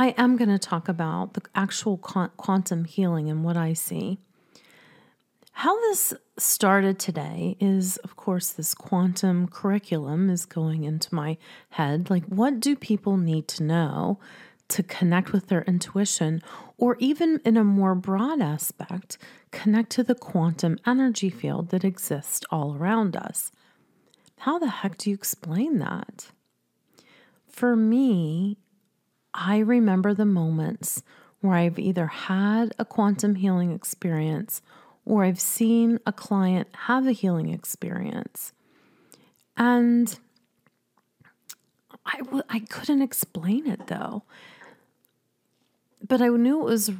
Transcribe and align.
I 0.00 0.14
am 0.16 0.36
going 0.36 0.48
to 0.48 0.60
talk 0.60 0.88
about 0.88 1.34
the 1.34 1.42
actual 1.56 1.98
quantum 1.98 2.84
healing 2.84 3.28
and 3.28 3.42
what 3.42 3.56
I 3.56 3.72
see. 3.72 4.18
How 5.50 5.76
this 5.80 6.14
started 6.38 7.00
today 7.00 7.56
is, 7.58 7.96
of 7.98 8.14
course, 8.14 8.50
this 8.50 8.74
quantum 8.74 9.48
curriculum 9.48 10.30
is 10.30 10.46
going 10.46 10.84
into 10.84 11.12
my 11.12 11.36
head. 11.70 12.10
Like, 12.10 12.24
what 12.26 12.60
do 12.60 12.76
people 12.76 13.16
need 13.16 13.48
to 13.48 13.64
know 13.64 14.20
to 14.68 14.84
connect 14.84 15.32
with 15.32 15.48
their 15.48 15.62
intuition, 15.62 16.42
or 16.76 16.96
even 17.00 17.40
in 17.44 17.56
a 17.56 17.64
more 17.64 17.96
broad 17.96 18.40
aspect, 18.40 19.18
connect 19.50 19.90
to 19.90 20.04
the 20.04 20.14
quantum 20.14 20.78
energy 20.86 21.28
field 21.28 21.70
that 21.70 21.82
exists 21.82 22.46
all 22.52 22.76
around 22.76 23.16
us? 23.16 23.50
How 24.38 24.60
the 24.60 24.68
heck 24.68 24.96
do 24.96 25.10
you 25.10 25.14
explain 25.14 25.78
that? 25.78 26.30
For 27.48 27.74
me, 27.74 28.58
I 29.40 29.58
remember 29.58 30.14
the 30.14 30.24
moments 30.24 31.04
where 31.40 31.54
I've 31.54 31.78
either 31.78 32.08
had 32.08 32.74
a 32.76 32.84
quantum 32.84 33.36
healing 33.36 33.70
experience 33.70 34.60
or 35.04 35.22
I've 35.22 35.40
seen 35.40 36.00
a 36.04 36.12
client 36.12 36.66
have 36.86 37.06
a 37.06 37.12
healing 37.12 37.50
experience. 37.50 38.52
And 39.56 40.18
I 42.04 42.18
w- 42.18 42.42
I 42.48 42.58
couldn't 42.58 43.00
explain 43.00 43.68
it 43.68 43.86
though. 43.86 44.24
But 46.06 46.20
I 46.20 46.28
knew 46.28 46.60
it 46.60 46.64
was 46.64 46.90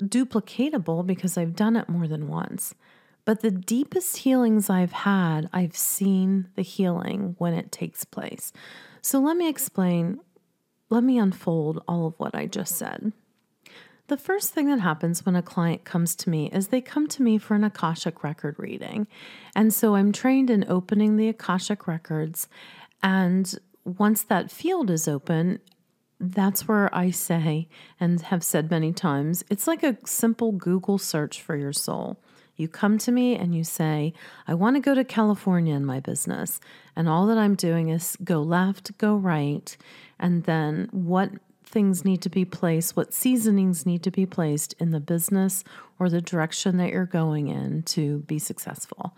duplicatable 0.00 1.04
because 1.04 1.36
I've 1.36 1.56
done 1.56 1.74
it 1.74 1.88
more 1.88 2.06
than 2.06 2.28
once. 2.28 2.76
But 3.24 3.40
the 3.40 3.50
deepest 3.50 4.18
healings 4.18 4.70
I've 4.70 4.92
had, 4.92 5.48
I've 5.52 5.76
seen 5.76 6.48
the 6.54 6.62
healing 6.62 7.34
when 7.38 7.54
it 7.54 7.72
takes 7.72 8.04
place. 8.04 8.52
So 9.00 9.18
let 9.18 9.36
me 9.36 9.48
explain, 9.48 10.20
let 10.92 11.02
me 11.02 11.18
unfold 11.18 11.82
all 11.88 12.06
of 12.06 12.14
what 12.18 12.34
I 12.34 12.46
just 12.46 12.76
said. 12.76 13.12
The 14.08 14.18
first 14.18 14.52
thing 14.52 14.66
that 14.66 14.80
happens 14.80 15.24
when 15.24 15.34
a 15.34 15.42
client 15.42 15.84
comes 15.84 16.14
to 16.16 16.28
me 16.28 16.50
is 16.52 16.68
they 16.68 16.82
come 16.82 17.06
to 17.08 17.22
me 17.22 17.38
for 17.38 17.54
an 17.54 17.64
Akashic 17.64 18.22
record 18.22 18.56
reading. 18.58 19.06
And 19.56 19.72
so 19.72 19.94
I'm 19.94 20.12
trained 20.12 20.50
in 20.50 20.66
opening 20.68 21.16
the 21.16 21.28
Akashic 21.28 21.86
records. 21.86 22.46
And 23.02 23.58
once 23.84 24.22
that 24.24 24.50
field 24.50 24.90
is 24.90 25.08
open, 25.08 25.60
that's 26.20 26.68
where 26.68 26.94
I 26.94 27.10
say, 27.10 27.68
and 27.98 28.20
have 28.20 28.44
said 28.44 28.70
many 28.70 28.92
times, 28.92 29.44
it's 29.48 29.66
like 29.66 29.82
a 29.82 29.96
simple 30.04 30.52
Google 30.52 30.98
search 30.98 31.40
for 31.40 31.56
your 31.56 31.72
soul. 31.72 32.22
You 32.54 32.68
come 32.68 32.98
to 32.98 33.10
me 33.10 33.34
and 33.34 33.54
you 33.54 33.64
say, 33.64 34.12
I 34.46 34.54
want 34.54 34.76
to 34.76 34.80
go 34.80 34.94
to 34.94 35.04
California 35.04 35.74
in 35.74 35.86
my 35.86 36.00
business. 36.00 36.60
And 36.94 37.08
all 37.08 37.26
that 37.26 37.38
I'm 37.38 37.54
doing 37.54 37.88
is 37.88 38.16
go 38.22 38.42
left, 38.42 38.98
go 38.98 39.16
right, 39.16 39.74
and 40.22 40.44
then 40.44 40.88
what 40.92 41.30
things 41.64 42.04
need 42.04 42.22
to 42.22 42.28
be 42.28 42.44
placed, 42.44 42.96
what 42.96 43.12
seasonings 43.12 43.84
need 43.84 44.02
to 44.04 44.10
be 44.10 44.24
placed 44.24 44.74
in 44.78 44.90
the 44.90 45.00
business 45.00 45.64
or 45.98 46.08
the 46.08 46.20
direction 46.20 46.76
that 46.76 46.90
you're 46.90 47.06
going 47.06 47.48
in 47.48 47.82
to 47.82 48.18
be 48.20 48.38
successful. 48.38 49.14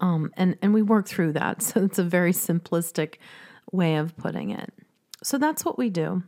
Um, 0.00 0.32
and, 0.36 0.56
and 0.60 0.74
we 0.74 0.82
work 0.82 1.06
through 1.06 1.32
that. 1.34 1.62
So 1.72 1.84
it's 1.84 1.98
a 1.98 2.04
very 2.04 2.32
simplistic 2.32 3.16
way 3.70 3.96
of 3.96 4.16
putting 4.16 4.50
it. 4.50 4.72
So 5.22 5.38
that's 5.38 5.64
what 5.64 5.78
we 5.78 5.90
do. 5.90 6.24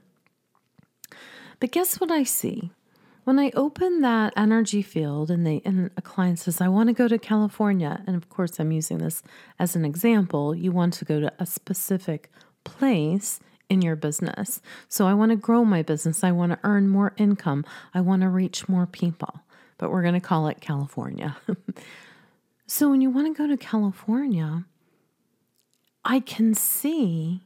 But 1.61 1.73
guess 1.73 2.01
what 2.01 2.11
I 2.11 2.23
see? 2.23 2.71
When 3.25 3.39
I 3.39 3.51
open 3.55 4.03
that 4.03 4.35
energy 4.37 4.83
field 4.83 5.31
and 5.31 5.47
they 5.47 5.63
and 5.65 5.91
a 5.97 6.03
client 6.03 6.39
says, 6.39 6.61
I 6.61 6.69
want 6.69 6.89
to 6.89 6.93
go 6.93 7.09
to 7.09 7.19
California, 7.19 8.03
and 8.07 8.17
of 8.17 8.29
course 8.29 8.61
I'm 8.61 8.71
using 8.71 8.99
this 8.99 9.23
as 9.59 9.75
an 9.75 9.85
example, 9.85 10.55
you 10.55 10.73
want 10.73 10.93
to 10.95 11.07
go 11.07 11.21
to 11.21 11.33
a 11.39 11.47
specific 11.47 12.31
place 12.65 13.41
in 13.69 13.83
your 13.83 13.97
business. 13.97 14.61
So 14.89 15.07
I 15.07 15.15
want 15.15 15.31
to 15.31 15.37
grow 15.37 15.65
my 15.65 15.83
business. 15.83 16.25
I 16.25 16.33
want 16.33 16.53
to 16.53 16.59
earn 16.65 16.89
more 16.89 17.15
income. 17.17 17.65
I 17.93 18.01
want 18.01 18.23
to 18.23 18.29
reach 18.29 18.69
more 18.69 18.87
people. 18.87 19.41
But 19.79 19.91
we're 19.91 20.03
going 20.03 20.15
to 20.15 20.21
call 20.21 20.49
it 20.49 20.61
California. 20.61 21.37
so 22.67 22.91
when 22.91 23.01
you 23.01 23.11
want 23.11 23.35
to 23.35 23.43
go 23.43 23.49
to 23.49 23.57
California, 23.57 24.65
I 26.05 26.21
can 26.21 26.55
see 26.55 27.43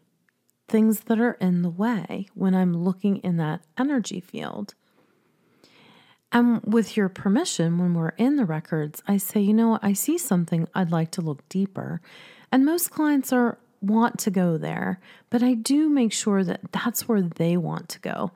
things 0.69 1.01
that 1.01 1.21
are 1.21 1.39
in 1.41 1.63
the 1.63 1.71
way 1.71 2.29
when 2.35 2.55
I'm 2.55 2.75
looking 2.75 3.19
in 3.19 3.37
that 3.39 3.63
energy 3.79 4.21
field. 4.21 4.75
And 6.31 6.61
with 6.63 6.97
your 6.97 7.09
permission, 7.09 7.79
when 7.79 7.95
we're 7.95 8.11
in 8.11 8.37
the 8.37 8.45
records, 8.45 9.03
I 9.09 9.17
say, 9.17 9.41
you 9.41 9.55
know, 9.55 9.79
I 9.81 9.95
see 9.95 10.19
something 10.19 10.69
I'd 10.75 10.93
like 10.93 11.11
to 11.13 11.23
look 11.23 11.49
deeper. 11.49 12.03
And 12.53 12.67
most 12.67 12.91
clients 12.91 13.33
are 13.33 13.59
want 13.81 14.19
to 14.21 14.31
go 14.31 14.57
there, 14.57 15.01
but 15.31 15.43
I 15.43 15.55
do 15.55 15.89
make 15.89 16.13
sure 16.13 16.45
that 16.45 16.73
that's 16.73 17.09
where 17.09 17.23
they 17.23 17.57
want 17.57 17.89
to 17.91 18.01
go. 18.01 18.33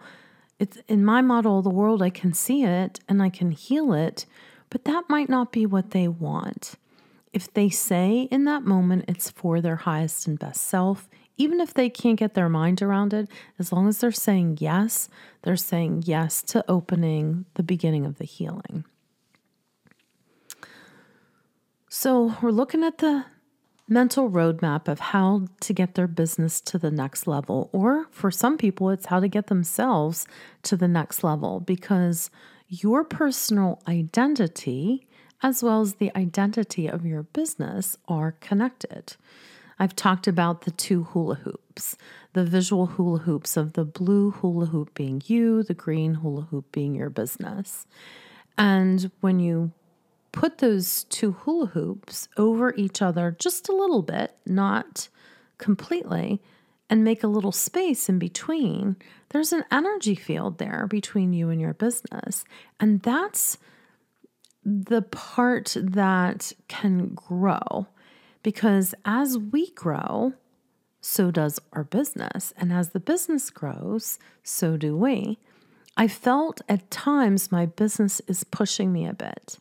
It's 0.59 0.79
in 0.89 1.05
my 1.05 1.23
model 1.23 1.59
of 1.59 1.65
the 1.65 1.71
world, 1.71 2.03
I 2.03 2.11
can 2.11 2.35
see 2.35 2.65
it 2.65 3.01
and 3.09 3.23
I 3.23 3.29
can 3.29 3.51
heal 3.51 3.93
it, 3.93 4.27
but 4.71 4.85
that 4.85 5.09
might 5.09 5.29
not 5.29 5.53
be 5.53 5.67
what 5.67 5.91
they 5.91 6.09
want. 6.09 6.75
If 7.33 7.53
they 7.53 7.69
say 7.69 8.29
in 8.31 8.45
that 8.45 8.63
moment 8.63 9.07
it's 9.09 9.31
for 9.31 9.61
their 9.61 9.77
highest 9.77 10.27
and 10.27 10.39
best 10.39 10.63
self, 10.63 11.09
even 11.37 11.61
if 11.61 11.75
they 11.75 11.89
can't 11.89 12.19
get 12.19 12.35
their 12.35 12.49
mind 12.49 12.83
around 12.83 13.15
it, 13.15 13.29
as 13.59 13.73
long 13.73 13.89
as 13.89 13.99
they're 13.99 14.13
saying 14.13 14.59
yes, 14.61 15.09
they're 15.43 15.57
saying 15.57 16.05
yes 16.07 16.43
to 16.43 16.65
opening 16.69 17.47
the 17.55 17.63
beginning 17.63 18.05
of 18.07 18.19
the 18.19 18.25
healing. 18.25 18.85
So 21.89 22.37
we're 22.41 22.51
looking 22.51 22.85
at 22.85 22.99
the 22.99 23.25
mental 23.89 24.31
roadmap 24.31 24.89
of 24.89 25.01
how 25.01 25.47
to 25.61 25.73
get 25.73 25.95
their 25.95 26.07
business 26.07 26.61
to 26.63 26.79
the 26.79 26.91
next 26.91 27.27
level. 27.27 27.69
Or 27.73 28.07
for 28.11 28.31
some 28.31 28.57
people, 28.57 28.91
it's 28.91 29.07
how 29.07 29.21
to 29.21 29.29
get 29.29 29.49
themselves 29.49 30.27
to 30.63 30.77
the 30.77 30.89
next 30.89 31.23
level 31.25 31.61
because 31.61 32.31
your 32.69 33.05
personal 33.05 33.83
identity, 33.87 35.07
as 35.43 35.63
well 35.63 35.81
as 35.83 35.95
the 35.95 36.11
identity 36.17 36.87
of 36.87 37.05
your 37.05 37.25
business, 37.25 37.97
are 38.09 38.33
connected. 38.41 39.17
I've 39.79 39.97
talked 39.97 40.27
about 40.27 40.63
the 40.63 40.71
two 40.71 41.05
hula 41.05 41.35
hoops, 41.37 41.97
the 42.35 42.45
visual 42.45 42.87
hula 42.87 43.19
hoops 43.19 43.57
of 43.57 43.73
the 43.73 43.85
blue 43.85 44.31
hula 44.31 44.67
hoop 44.67 44.95
being 44.95 45.23
you, 45.27 45.63
the 45.65 45.75
green 45.75 46.15
hula 46.15 46.43
hoop 46.43 46.71
being 46.73 46.95
your 46.95 47.11
business. 47.11 47.87
And 48.57 49.11
when 49.21 49.41
you 49.41 49.73
put 50.33 50.59
those 50.59 51.05
two 51.05 51.33
hula 51.33 51.67
hoops 51.67 52.29
over 52.37 52.75
each 52.75 53.01
other 53.03 53.37
just 53.39 53.69
a 53.69 53.77
little 53.77 54.03
bit, 54.03 54.35
not 54.47 55.09
completely, 55.59 56.41
and 56.91 57.05
make 57.05 57.23
a 57.23 57.29
little 57.29 57.53
space 57.53 58.09
in 58.09 58.19
between, 58.19 58.97
there's 59.31 59.53
an 59.53 59.65
energy 59.71 60.15
field 60.15 60.59
there 60.59 60.87
between 60.89 61.33
you 61.33 61.49
and 61.49 61.61
your 61.61 61.75
business. 61.75 62.45
And 62.81 63.01
that's 63.03 63.57
the 64.65 65.03
part 65.03 65.77
that 65.79 66.53
can 66.69 67.15
grow 67.15 67.87
because 68.43 68.95
as 69.05 69.39
we 69.39 69.71
grow, 69.71 70.35
so 71.01 71.31
does 71.31 71.59
our 71.73 71.85
business. 71.85 72.53
And 72.57 72.73
as 72.73 72.91
the 72.91 73.01
business 73.01 73.51
grows, 73.51 74.19
so 74.43 74.77
do 74.77 74.97
we. 74.97 75.39
I 75.97 76.09
felt 76.09 76.61
at 76.69 76.91
times 76.91 77.53
my 77.53 77.67
business 77.67 78.21
is 78.27 78.45
pushing 78.45 78.93
me 78.93 79.07
a 79.07 79.13
bit 79.13 79.59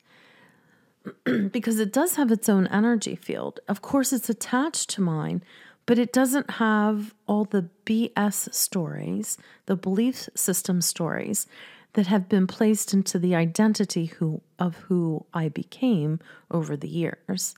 because 1.52 1.80
it 1.80 1.92
does 1.92 2.16
have 2.16 2.32
its 2.32 2.50
own 2.50 2.68
energy 2.68 3.16
field. 3.16 3.60
Of 3.68 3.82
course, 3.82 4.14
it's 4.14 4.30
attached 4.30 4.90
to 4.92 5.02
mine, 5.02 5.44
but 5.86 5.98
it 5.98 6.14
doesn't 6.14 6.52
have 6.52 7.14
all 7.28 7.46
the 7.46 7.70
BS 7.86 8.54
stories, 8.54 9.38
the 9.66 9.76
belief 9.76 10.30
system 10.36 10.82
stories 10.82 11.48
that 11.94 12.08
have 12.08 12.30
been 12.30 12.48
placed 12.48 12.94
into 12.94 13.20
the 13.20 13.36
identity 13.36 14.06
who, 14.06 14.42
of 14.60 14.76
who 14.78 15.26
I 15.34 15.50
became 15.50 16.20
over 16.50 16.78
the 16.78 16.88
years. 16.88 17.56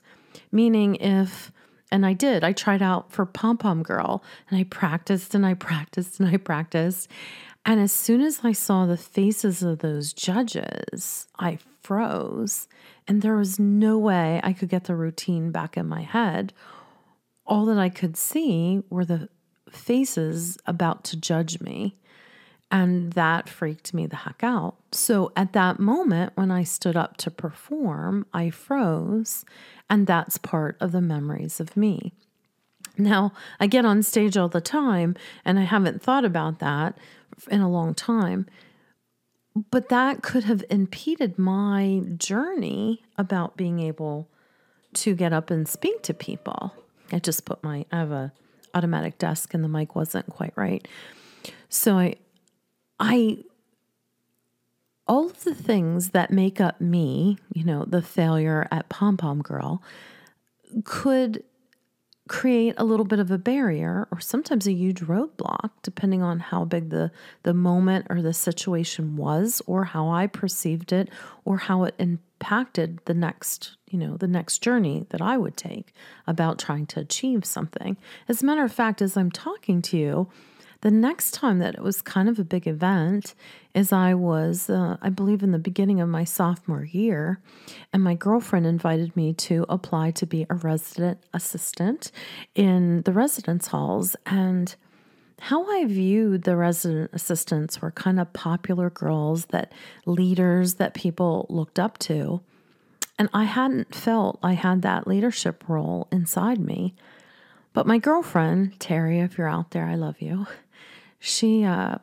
Meaning, 0.50 0.96
if, 0.96 1.52
and 1.92 2.04
I 2.04 2.14
did, 2.14 2.42
I 2.42 2.52
tried 2.52 2.82
out 2.82 3.12
for 3.12 3.26
Pom 3.26 3.58
Pom 3.58 3.82
Girl 3.82 4.24
and 4.50 4.58
I 4.58 4.64
practiced 4.64 5.34
and 5.34 5.46
I 5.46 5.54
practiced 5.54 6.18
and 6.18 6.28
I 6.28 6.38
practiced. 6.38 7.08
And 7.64 7.80
as 7.80 7.92
soon 7.92 8.20
as 8.20 8.40
I 8.42 8.52
saw 8.52 8.86
the 8.86 8.96
faces 8.96 9.62
of 9.62 9.78
those 9.78 10.12
judges, 10.12 11.28
I 11.38 11.58
froze. 11.84 12.66
And 13.06 13.22
there 13.22 13.36
was 13.36 13.58
no 13.58 13.98
way 13.98 14.40
I 14.42 14.52
could 14.52 14.68
get 14.68 14.84
the 14.84 14.96
routine 14.96 15.52
back 15.52 15.76
in 15.76 15.86
my 15.86 16.02
head. 16.02 16.52
All 17.46 17.66
that 17.66 17.78
I 17.78 17.90
could 17.90 18.16
see 18.16 18.82
were 18.90 19.04
the 19.04 19.28
faces 19.70 20.58
about 20.66 21.04
to 21.04 21.16
judge 21.16 21.60
me. 21.60 21.96
And 22.70 23.12
that 23.12 23.48
freaked 23.48 23.94
me 23.94 24.06
the 24.06 24.16
heck 24.16 24.42
out. 24.42 24.76
So 24.90 25.30
at 25.36 25.52
that 25.52 25.78
moment, 25.78 26.32
when 26.34 26.50
I 26.50 26.64
stood 26.64 26.96
up 26.96 27.16
to 27.18 27.30
perform, 27.30 28.26
I 28.32 28.50
froze. 28.50 29.44
And 29.88 30.06
that's 30.06 30.38
part 30.38 30.76
of 30.80 30.90
the 30.90 31.02
memories 31.02 31.60
of 31.60 31.76
me. 31.76 32.14
Now, 32.96 33.32
I 33.60 33.66
get 33.66 33.84
on 33.84 34.02
stage 34.02 34.36
all 34.36 34.48
the 34.48 34.60
time, 34.60 35.16
and 35.44 35.58
I 35.58 35.64
haven't 35.64 36.02
thought 36.02 36.24
about 36.24 36.60
that 36.60 36.96
in 37.50 37.60
a 37.60 37.70
long 37.70 37.94
time. 37.94 38.46
But 39.70 39.88
that 39.88 40.22
could 40.22 40.44
have 40.44 40.64
impeded 40.68 41.38
my 41.38 42.02
journey 42.16 43.02
about 43.16 43.56
being 43.56 43.78
able 43.78 44.28
to 44.94 45.14
get 45.14 45.32
up 45.32 45.50
and 45.50 45.68
speak 45.68 46.02
to 46.02 46.14
people. 46.14 46.74
I 47.12 47.18
just 47.18 47.44
put 47.44 47.62
my 47.62 47.84
I 47.92 47.98
have 47.98 48.10
a 48.10 48.32
automatic 48.74 49.18
desk 49.18 49.54
and 49.54 49.62
the 49.62 49.68
mic 49.68 49.94
wasn't 49.94 50.26
quite 50.26 50.52
right. 50.56 50.86
So 51.68 51.98
I 51.98 52.16
I 52.98 53.38
all 55.06 55.26
of 55.26 55.44
the 55.44 55.54
things 55.54 56.10
that 56.10 56.30
make 56.30 56.60
up 56.60 56.80
me, 56.80 57.38
you 57.52 57.64
know, 57.64 57.84
the 57.84 58.02
failure 58.02 58.66
at 58.72 58.88
Pom 58.88 59.16
Pom 59.16 59.42
Girl, 59.42 59.82
could 60.84 61.44
create 62.26 62.74
a 62.78 62.84
little 62.84 63.04
bit 63.04 63.18
of 63.18 63.30
a 63.30 63.36
barrier 63.36 64.08
or 64.10 64.18
sometimes 64.18 64.66
a 64.66 64.72
huge 64.72 65.00
roadblock 65.00 65.70
depending 65.82 66.22
on 66.22 66.40
how 66.40 66.64
big 66.64 66.88
the 66.88 67.10
the 67.42 67.52
moment 67.52 68.06
or 68.08 68.22
the 68.22 68.32
situation 68.32 69.16
was 69.16 69.60
or 69.66 69.84
how 69.84 70.08
I 70.08 70.26
perceived 70.26 70.90
it 70.90 71.10
or 71.44 71.58
how 71.58 71.84
it 71.84 71.94
impacted 71.98 72.98
the 73.04 73.12
next 73.12 73.76
you 73.90 73.98
know 73.98 74.16
the 74.16 74.28
next 74.28 74.60
journey 74.60 75.04
that 75.10 75.20
I 75.20 75.36
would 75.36 75.56
take 75.56 75.92
about 76.26 76.58
trying 76.58 76.86
to 76.86 77.00
achieve 77.00 77.44
something. 77.44 77.98
As 78.26 78.42
a 78.42 78.46
matter 78.46 78.64
of 78.64 78.72
fact 78.72 79.02
as 79.02 79.18
I'm 79.18 79.30
talking 79.30 79.82
to 79.82 79.98
you 79.98 80.28
the 80.84 80.90
next 80.90 81.30
time 81.30 81.60
that 81.60 81.74
it 81.74 81.80
was 81.80 82.02
kind 82.02 82.28
of 82.28 82.38
a 82.38 82.44
big 82.44 82.68
event 82.68 83.34
is 83.72 83.90
I 83.90 84.12
was, 84.12 84.68
uh, 84.68 84.98
I 85.00 85.08
believe, 85.08 85.42
in 85.42 85.50
the 85.50 85.58
beginning 85.58 85.98
of 85.98 86.10
my 86.10 86.24
sophomore 86.24 86.84
year, 86.84 87.40
and 87.94 88.04
my 88.04 88.12
girlfriend 88.12 88.66
invited 88.66 89.16
me 89.16 89.32
to 89.32 89.64
apply 89.70 90.10
to 90.10 90.26
be 90.26 90.44
a 90.50 90.54
resident 90.56 91.20
assistant 91.32 92.12
in 92.54 93.00
the 93.00 93.14
residence 93.14 93.68
halls. 93.68 94.14
And 94.26 94.76
how 95.40 95.64
I 95.64 95.86
viewed 95.86 96.42
the 96.42 96.54
resident 96.54 97.12
assistants 97.14 97.80
were 97.80 97.90
kind 97.90 98.20
of 98.20 98.34
popular 98.34 98.90
girls 98.90 99.46
that 99.46 99.72
leaders 100.04 100.74
that 100.74 100.92
people 100.92 101.46
looked 101.48 101.78
up 101.78 101.96
to. 102.00 102.42
And 103.18 103.30
I 103.32 103.44
hadn't 103.44 103.94
felt 103.94 104.38
I 104.42 104.52
had 104.52 104.82
that 104.82 105.06
leadership 105.06 105.64
role 105.66 106.08
inside 106.12 106.58
me. 106.58 106.94
But 107.72 107.86
my 107.86 107.96
girlfriend, 107.96 108.78
Terry, 108.78 109.20
if 109.20 109.38
you're 109.38 109.48
out 109.48 109.70
there, 109.70 109.86
I 109.86 109.94
love 109.94 110.20
you 110.20 110.46
she 111.24 111.64
uh, 111.64 111.96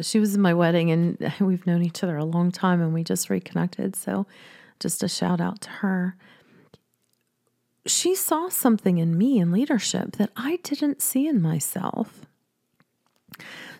she 0.00 0.20
was 0.20 0.34
in 0.34 0.40
my 0.40 0.54
wedding, 0.54 0.90
and 0.90 1.32
we've 1.40 1.66
known 1.66 1.82
each 1.82 2.02
other 2.02 2.16
a 2.16 2.24
long 2.24 2.52
time, 2.52 2.80
and 2.80 2.94
we 2.94 3.02
just 3.02 3.28
reconnected. 3.28 3.96
So, 3.96 4.26
just 4.78 5.02
a 5.02 5.08
shout 5.08 5.40
out 5.40 5.60
to 5.62 5.70
her. 5.70 6.16
She 7.86 8.14
saw 8.14 8.48
something 8.48 8.98
in 8.98 9.18
me 9.18 9.38
in 9.38 9.52
leadership 9.52 10.12
that 10.16 10.30
I 10.36 10.58
didn't 10.62 11.02
see 11.02 11.26
in 11.26 11.40
myself. 11.40 12.26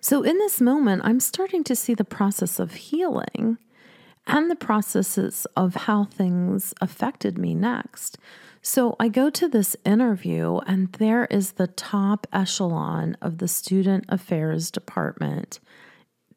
So, 0.01 0.23
in 0.23 0.39
this 0.39 0.61
moment, 0.61 1.03
I'm 1.05 1.21
starting 1.21 1.63
to 1.65 1.77
see 1.77 1.95
the 1.95 2.05
process 2.05 2.59
of 2.59 2.75
healing 2.75 3.59
and 4.27 4.51
the 4.51 4.57
processes 4.57 5.47
of 5.57 5.75
how 5.75 6.05
things 6.05 6.75
affected 6.81 7.39
me 7.39 7.55
next. 7.55 8.19
So 8.69 8.97
I 8.99 9.07
go 9.07 9.31
to 9.31 9.47
this 9.47 9.77
interview, 9.85 10.59
and 10.67 10.93
there 10.95 11.27
is 11.27 11.53
the 11.53 11.69
top 11.69 12.27
echelon 12.33 13.17
of 13.23 13.39
the 13.39 13.47
student 13.47 14.07
affairs 14.09 14.73
department 14.73 15.61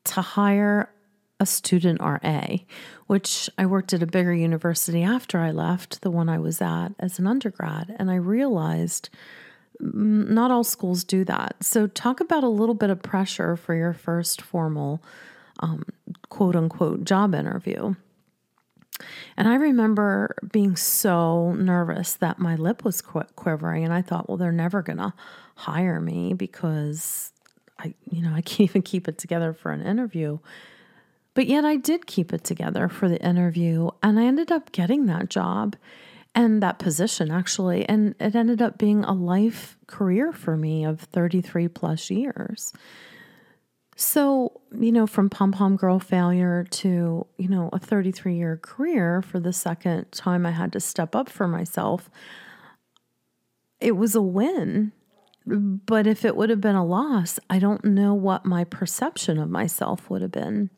to 0.04 0.22
hire 0.22 0.94
a 1.40 1.48
student 1.48 2.00
RA, 2.00 2.58
which 3.08 3.50
I 3.58 3.66
worked 3.66 3.94
at 3.94 4.04
a 4.04 4.06
bigger 4.06 4.32
university 4.32 5.02
after 5.02 5.40
I 5.40 5.50
left, 5.50 6.02
the 6.02 6.12
one 6.12 6.30
I 6.30 6.38
was 6.38 6.62
at 6.62 6.90
as 7.00 7.18
an 7.18 7.26
undergrad. 7.26 7.96
And 7.98 8.12
I 8.12 8.16
realized 8.18 9.10
not 9.80 10.52
all 10.52 10.64
schools 10.64 11.04
do 11.04 11.26
that. 11.26 11.56
So, 11.64 11.88
talk 11.88 12.20
about 12.20 12.44
a 12.44 12.48
little 12.48 12.76
bit 12.76 12.92
of 12.92 13.02
pressure 13.02 13.56
for 13.56 13.74
your 13.74 13.94
first 13.94 14.40
formal 14.40 15.02
um, 15.62 15.84
quote 16.30 16.56
unquote 16.56 17.06
job 17.06 17.34
interview. 17.34 17.96
And 19.38 19.48
I 19.48 19.56
remember 19.56 20.36
being 20.52 20.76
so 20.76 21.54
nervous 21.54 22.14
that 22.16 22.40
my 22.40 22.56
lip 22.56 22.84
was 22.84 23.02
quivering, 23.02 23.84
and 23.84 23.94
I 23.94 24.02
thought, 24.02 24.28
well, 24.28 24.38
they're 24.38 24.52
never 24.52 24.82
going 24.82 24.98
to 24.98 25.14
hire 25.56 26.00
me 26.00 26.34
because 26.34 27.32
I, 27.78 27.94
you 28.10 28.22
know, 28.22 28.34
I 28.34 28.42
can't 28.42 28.70
even 28.70 28.82
keep 28.82 29.08
it 29.08 29.18
together 29.18 29.54
for 29.54 29.72
an 29.72 29.82
interview. 29.82 30.40
But 31.34 31.48
yet 31.48 31.64
I 31.64 31.78
did 31.78 32.06
keep 32.06 32.34
it 32.34 32.44
together 32.44 32.90
for 32.90 33.08
the 33.08 33.24
interview, 33.24 33.90
and 34.04 34.20
I 34.20 34.26
ended 34.26 34.52
up 34.52 34.72
getting 34.72 35.06
that 35.06 35.30
job 35.30 35.76
and 36.36 36.62
that 36.62 36.80
position 36.80 37.32
actually. 37.32 37.88
And 37.88 38.16
it 38.20 38.36
ended 38.36 38.62
up 38.62 38.78
being 38.78 39.04
a 39.04 39.14
life 39.14 39.78
career 39.88 40.32
for 40.32 40.56
me 40.56 40.86
of 40.86 41.02
33 41.02 41.68
plus 41.70 42.10
years. 42.10 42.74
So, 44.02 44.62
you 44.74 44.94
know, 44.94 45.06
from 45.06 45.30
pom 45.30 45.52
pom 45.52 45.76
girl 45.76 46.00
failure 46.00 46.66
to, 46.70 47.28
you 47.38 47.48
know, 47.50 47.70
a 47.74 47.80
33 47.80 48.34
year 48.34 48.56
career 48.56 49.22
for 49.22 49.42
the 49.42 49.52
second 49.52 50.10
time 50.14 50.46
I 50.46 50.52
had 50.52 50.72
to 50.72 50.80
step 50.80 51.18
up 51.18 51.28
for 51.28 51.50
myself, 51.50 52.10
it 53.82 53.98
was 53.98 54.16
a 54.16 54.22
win. 54.22 54.94
But 55.46 56.08
if 56.08 56.24
it 56.24 56.38
would 56.38 56.50
have 56.50 56.62
been 56.62 56.78
a 56.78 56.86
loss, 56.86 57.40
I 57.50 57.60
don't 57.60 57.84
know 57.84 58.14
what 58.14 58.46
my 58.46 58.64
perception 58.64 59.38
of 59.38 59.50
myself 59.50 60.10
would 60.10 60.22
have 60.22 60.32
been. 60.32 60.70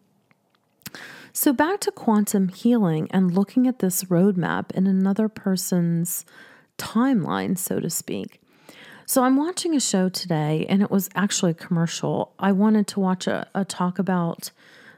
So, 1.31 1.53
back 1.53 1.79
to 1.81 1.91
quantum 1.91 2.47
healing 2.47 3.07
and 3.11 3.35
looking 3.35 3.67
at 3.67 3.79
this 3.79 4.05
roadmap 4.05 4.71
in 4.71 4.87
another 4.87 5.29
person's 5.29 6.25
timeline, 6.79 7.55
so 7.55 7.79
to 7.79 7.89
speak. 7.91 8.40
So 9.05 9.23
I'm 9.23 9.35
watching 9.35 9.75
a 9.75 9.79
show 9.79 10.09
today, 10.09 10.65
and 10.69 10.81
it 10.81 10.91
was 10.91 11.09
actually 11.15 11.51
a 11.51 11.55
commercial. 11.55 12.33
I 12.39 12.51
wanted 12.51 12.87
to 12.87 12.99
watch 12.99 13.27
a, 13.27 13.47
a 13.53 13.65
talk 13.65 13.99
about 13.99 14.51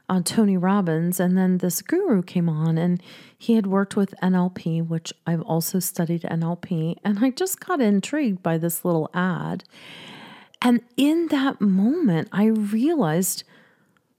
uh, 0.10 0.22
Tony 0.24 0.58
Robbins, 0.58 1.20
and 1.20 1.38
then 1.38 1.60
this 1.60 1.82
guru 1.82 2.22
came 2.22 2.50
on, 2.50 2.78
and 2.78 3.02
he 3.38 3.56
had 3.56 3.68
worked 3.68 3.96
with 3.96 4.14
NLP, 4.22 4.88
which 4.88 5.14
I've 5.26 5.42
also 5.42 5.80
studied 5.80 6.24
NLP, 6.24 6.98
and 7.04 7.20
I 7.24 7.32
just 7.32 7.60
got 7.60 7.82
intrigued 7.82 8.44
by 8.44 8.58
this 8.58 8.84
little 8.84 9.10
ad. 9.14 9.64
And 10.62 10.82
in 10.98 11.28
that 11.28 11.62
moment, 11.62 12.30
I 12.32 12.46
realized 12.46 13.44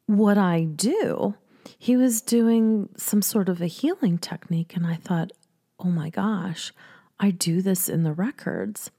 what 0.07 0.37
I 0.37 0.65
do. 0.65 1.35
He 1.79 1.97
was 1.97 2.21
doing 2.21 2.89
some 2.97 3.23
sort 3.23 3.49
of 3.49 3.61
a 3.61 3.67
healing 3.67 4.19
technique, 4.19 4.75
and 4.75 4.87
I 4.87 4.97
thought, 4.97 5.31
oh 5.79 5.91
my 5.91 6.09
gosh, 6.11 6.73
I 7.21 7.31
do 7.31 7.63
this 7.63 7.89
in 7.89 8.03
the 8.03 8.13
records 8.13 8.91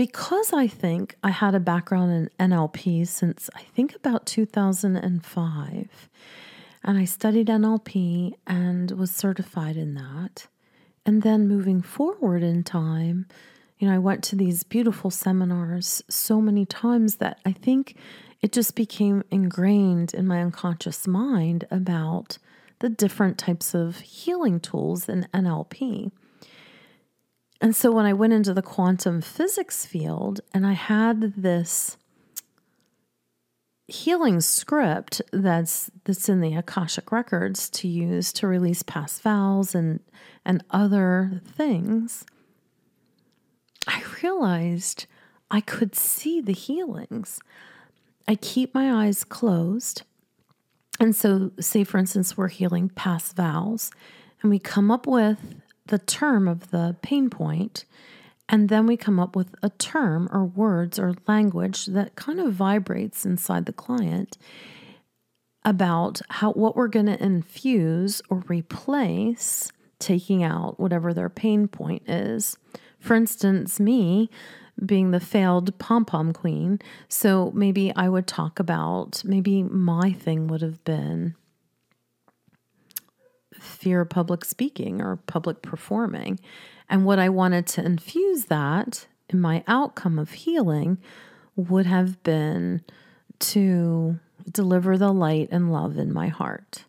because 0.00 0.54
I 0.54 0.66
think 0.66 1.14
I 1.22 1.28
had 1.28 1.54
a 1.54 1.60
background 1.60 2.10
in 2.10 2.48
NLP 2.48 3.06
since 3.06 3.50
I 3.54 3.60
think 3.60 3.94
about 3.94 4.24
2005, 4.24 6.08
and 6.82 6.98
I 6.98 7.04
studied 7.04 7.48
NLP 7.48 8.32
and 8.46 8.92
was 8.92 9.10
certified 9.10 9.76
in 9.76 9.92
that. 9.96 10.46
And 11.04 11.20
then 11.20 11.46
moving 11.46 11.82
forward 11.82 12.42
in 12.42 12.64
time, 12.64 13.26
you 13.78 13.86
know, 13.86 13.94
I 13.94 13.98
went 13.98 14.24
to 14.24 14.36
these 14.36 14.62
beautiful 14.62 15.10
seminars 15.10 16.02
so 16.08 16.40
many 16.40 16.64
times 16.64 17.16
that 17.16 17.38
I 17.44 17.52
think 17.52 17.94
it 18.40 18.52
just 18.52 18.74
became 18.74 19.22
ingrained 19.30 20.14
in 20.14 20.26
my 20.26 20.40
unconscious 20.40 21.06
mind 21.06 21.66
about 21.70 22.38
the 22.78 22.88
different 22.88 23.36
types 23.36 23.74
of 23.74 23.98
healing 23.98 24.60
tools 24.60 25.10
in 25.10 25.28
NLP. 25.34 26.10
And 27.60 27.76
so 27.76 27.92
when 27.92 28.06
I 28.06 28.12
went 28.12 28.32
into 28.32 28.54
the 28.54 28.62
quantum 28.62 29.20
physics 29.20 29.84
field 29.84 30.40
and 30.54 30.66
I 30.66 30.72
had 30.72 31.34
this 31.36 31.98
healing 33.86 34.40
script 34.40 35.20
that's 35.32 35.90
that's 36.04 36.28
in 36.28 36.40
the 36.40 36.54
Akashic 36.54 37.10
records 37.10 37.68
to 37.70 37.88
use 37.88 38.32
to 38.34 38.46
release 38.46 38.82
past 38.82 39.20
vows 39.22 39.74
and 39.74 40.00
and 40.44 40.64
other 40.70 41.42
things, 41.44 42.24
I 43.86 44.02
realized 44.22 45.06
I 45.50 45.60
could 45.60 45.94
see 45.94 46.40
the 46.40 46.52
healings. 46.52 47.40
I 48.26 48.36
keep 48.36 48.74
my 48.74 49.04
eyes 49.04 49.24
closed. 49.24 50.02
And 50.98 51.16
so, 51.16 51.50
say 51.58 51.84
for 51.84 51.98
instance, 51.98 52.36
we're 52.36 52.48
healing 52.48 52.90
past 52.90 53.34
vows, 53.34 53.90
and 54.40 54.50
we 54.50 54.58
come 54.58 54.90
up 54.90 55.06
with 55.06 55.59
the 55.90 55.98
term 55.98 56.48
of 56.48 56.70
the 56.70 56.96
pain 57.02 57.30
point, 57.30 57.84
and 58.48 58.68
then 58.68 58.86
we 58.86 58.96
come 58.96 59.20
up 59.20 59.36
with 59.36 59.54
a 59.62 59.70
term 59.70 60.28
or 60.32 60.44
words 60.44 60.98
or 60.98 61.14
language 61.28 61.86
that 61.86 62.16
kind 62.16 62.40
of 62.40 62.52
vibrates 62.52 63.24
inside 63.24 63.66
the 63.66 63.72
client 63.72 64.38
about 65.64 66.20
how 66.30 66.52
what 66.52 66.74
we're 66.74 66.88
going 66.88 67.06
to 67.06 67.22
infuse 67.22 68.22
or 68.30 68.42
replace 68.48 69.70
taking 69.98 70.42
out 70.42 70.80
whatever 70.80 71.12
their 71.12 71.28
pain 71.28 71.68
point 71.68 72.02
is. 72.08 72.56
For 72.98 73.14
instance, 73.14 73.78
me 73.78 74.30
being 74.84 75.10
the 75.10 75.20
failed 75.20 75.78
pom 75.78 76.04
pom 76.04 76.32
queen. 76.32 76.80
So 77.08 77.52
maybe 77.54 77.94
I 77.94 78.08
would 78.08 78.26
talk 78.26 78.58
about, 78.58 79.22
maybe 79.24 79.62
my 79.62 80.12
thing 80.12 80.46
would 80.48 80.62
have 80.62 80.82
been 80.84 81.34
fear 83.60 84.00
of 84.00 84.08
public 84.08 84.44
speaking 84.44 85.00
or 85.00 85.16
public 85.16 85.62
performing. 85.62 86.40
And 86.88 87.04
what 87.04 87.18
I 87.18 87.28
wanted 87.28 87.66
to 87.68 87.84
infuse 87.84 88.46
that 88.46 89.06
in 89.28 89.40
my 89.40 89.62
outcome 89.66 90.18
of 90.18 90.32
healing 90.32 90.98
would 91.56 91.86
have 91.86 92.22
been 92.22 92.82
to 93.38 94.18
deliver 94.50 94.98
the 94.98 95.12
light 95.12 95.48
and 95.52 95.72
love 95.72 95.96
in 95.96 96.12
my 96.12 96.28
heart. 96.28 96.84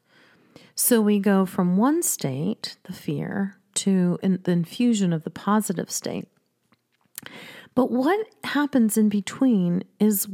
So 0.76 1.02
we 1.02 1.20
go 1.20 1.46
from 1.46 1.78
one 1.78 2.02
state, 2.02 2.78
the 2.84 2.94
fear, 2.94 3.58
to 3.76 4.18
in 4.24 4.40
the 4.44 4.52
infusion 4.52 5.14
of 5.14 5.24
the 5.24 5.30
positive 5.30 5.92
state. 5.92 6.28
But 7.76 7.92
what 7.92 8.28
happens 8.44 8.98
in 8.98 9.08
between 9.10 9.84
is 10.00 10.28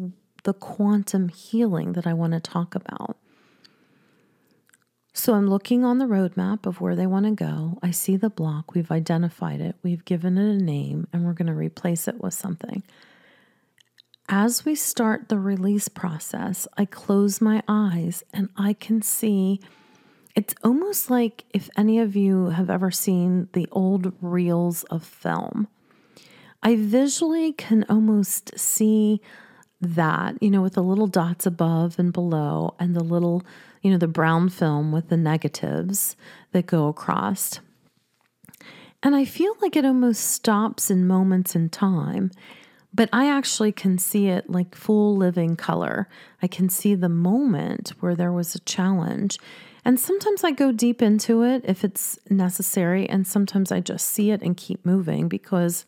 the 0.44 0.54
quantum 0.54 1.30
healing 1.30 1.94
that 1.94 2.08
I 2.08 2.14
want 2.14 2.34
to 2.34 2.40
talk 2.40 2.74
about. 2.74 3.18
So 5.18 5.34
I'm 5.34 5.48
looking 5.48 5.84
on 5.84 5.98
the 5.98 6.06
roadmap 6.06 6.68
of 6.68 6.80
where 6.80 6.96
they 6.96 7.08
want 7.08 7.26
to 7.26 7.32
go. 7.32 7.80
I 7.82 7.90
see 7.90 8.18
the 8.18 8.30
block, 8.30 8.76
we've 8.76 8.92
identified 8.92 9.62
it, 9.62 9.76
we've 9.82 10.06
given 10.06 10.38
it 10.38 10.62
a 10.62 10.64
name, 10.64 11.08
and 11.12 11.26
we're 11.26 11.34
going 11.34 11.48
to 11.48 11.56
replace 11.56 12.08
it 12.08 12.22
with 12.22 12.36
something. 12.36 12.84
As 14.30 14.64
we 14.64 14.76
start 14.76 15.28
the 15.28 15.40
release 15.40 15.88
process, 15.88 16.68
I 16.78 16.86
close 16.86 17.42
my 17.42 17.64
eyes 17.68 18.24
and 18.32 18.50
I 18.58 18.74
can 18.74 19.02
see 19.02 19.60
it's 20.36 20.54
almost 20.64 21.10
like 21.10 21.46
if 21.52 21.68
any 21.76 21.98
of 21.98 22.16
you 22.16 22.50
have 22.50 22.70
ever 22.70 22.92
seen 22.92 23.50
the 23.54 23.68
old 23.72 24.14
reels 24.22 24.84
of 24.84 25.04
film. 25.04 25.68
I 26.62 26.76
visually 26.76 27.54
can 27.54 27.86
almost 27.90 28.58
see 28.58 29.20
that, 29.82 30.42
you 30.42 30.52
know, 30.52 30.62
with 30.62 30.74
the 30.74 30.84
little 30.84 31.08
dots 31.08 31.46
above 31.46 32.00
and 32.00 32.12
below, 32.12 32.76
and 32.80 32.96
the 32.96 33.04
little, 33.04 33.44
you 33.88 33.94
know, 33.94 33.98
the 33.98 34.06
brown 34.06 34.50
film 34.50 34.92
with 34.92 35.08
the 35.08 35.16
negatives 35.16 36.18
that 36.52 36.66
go 36.66 36.90
across. 36.90 37.62
And 39.02 39.16
I 39.16 39.24
feel 39.24 39.56
like 39.62 39.78
it 39.78 39.86
almost 39.86 40.26
stops 40.26 40.92
in 40.92 41.08
moments 41.08 41.56
in 41.56 41.70
time, 41.70 42.32
but 42.94 43.08
I 43.14 43.30
actually 43.32 43.72
can 43.72 43.98
see 43.98 44.28
it 44.28 44.50
like 44.50 44.76
full 44.76 45.16
living 45.16 45.56
color. 45.56 46.10
I 46.42 46.48
can 46.48 46.68
see 46.68 46.96
the 46.96 47.08
moment 47.08 47.94
where 48.02 48.14
there 48.14 48.34
was 48.34 48.56
a 48.56 48.60
challenge. 48.60 49.40
And 49.86 49.98
sometimes 49.98 50.44
I 50.44 50.52
go 50.52 50.74
deep 50.74 51.02
into 51.02 51.44
it 51.44 51.62
if 51.64 51.86
it's 51.86 52.20
necessary, 52.30 53.08
and 53.08 53.26
sometimes 53.26 53.72
I 53.72 53.80
just 53.80 54.08
see 54.08 54.32
it 54.32 54.42
and 54.42 54.58
keep 54.58 54.86
moving 54.86 55.30
because 55.30 55.86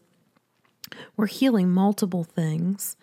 we're 1.17 1.27
healing 1.27 1.69
multiple 1.69 2.23
things 2.23 2.95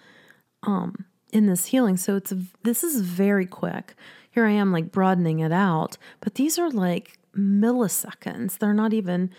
um, 0.63 1.05
in 1.35 1.45
this 1.45 1.67
healing. 1.67 1.99
So 1.99 2.17
it's 2.17 2.33
this 2.63 2.83
is 2.83 3.03
very 3.03 3.45
quick. 3.45 3.95
Here 4.37 4.45
I 4.45 4.51
am 4.51 4.71
like 4.71 4.93
broadening 4.93 5.39
it 5.39 5.51
out, 5.51 5.97
but 6.21 6.35
these 6.35 6.59
are 6.59 6.69
like 6.69 7.19
milliseconds. 7.35 8.59
They're 8.59 8.75
not 8.75 8.93
even 8.93 9.31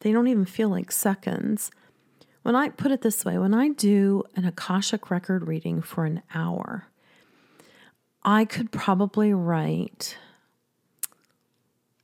they 0.00 0.12
don't 0.12 0.28
even 0.28 0.44
feel 0.44 0.68
like 0.68 0.92
seconds. 0.92 1.70
When 2.42 2.54
I 2.54 2.68
put 2.68 2.90
it 2.90 3.00
this 3.00 3.24
way, 3.24 3.38
when 3.38 3.54
I 3.54 3.70
do 3.70 4.24
an 4.36 4.44
Akashic 4.44 5.10
record 5.10 5.48
reading 5.48 5.80
for 5.80 6.04
an 6.04 6.20
hour, 6.34 6.88
I 8.24 8.44
could 8.44 8.70
probably 8.70 9.32
write 9.32 10.18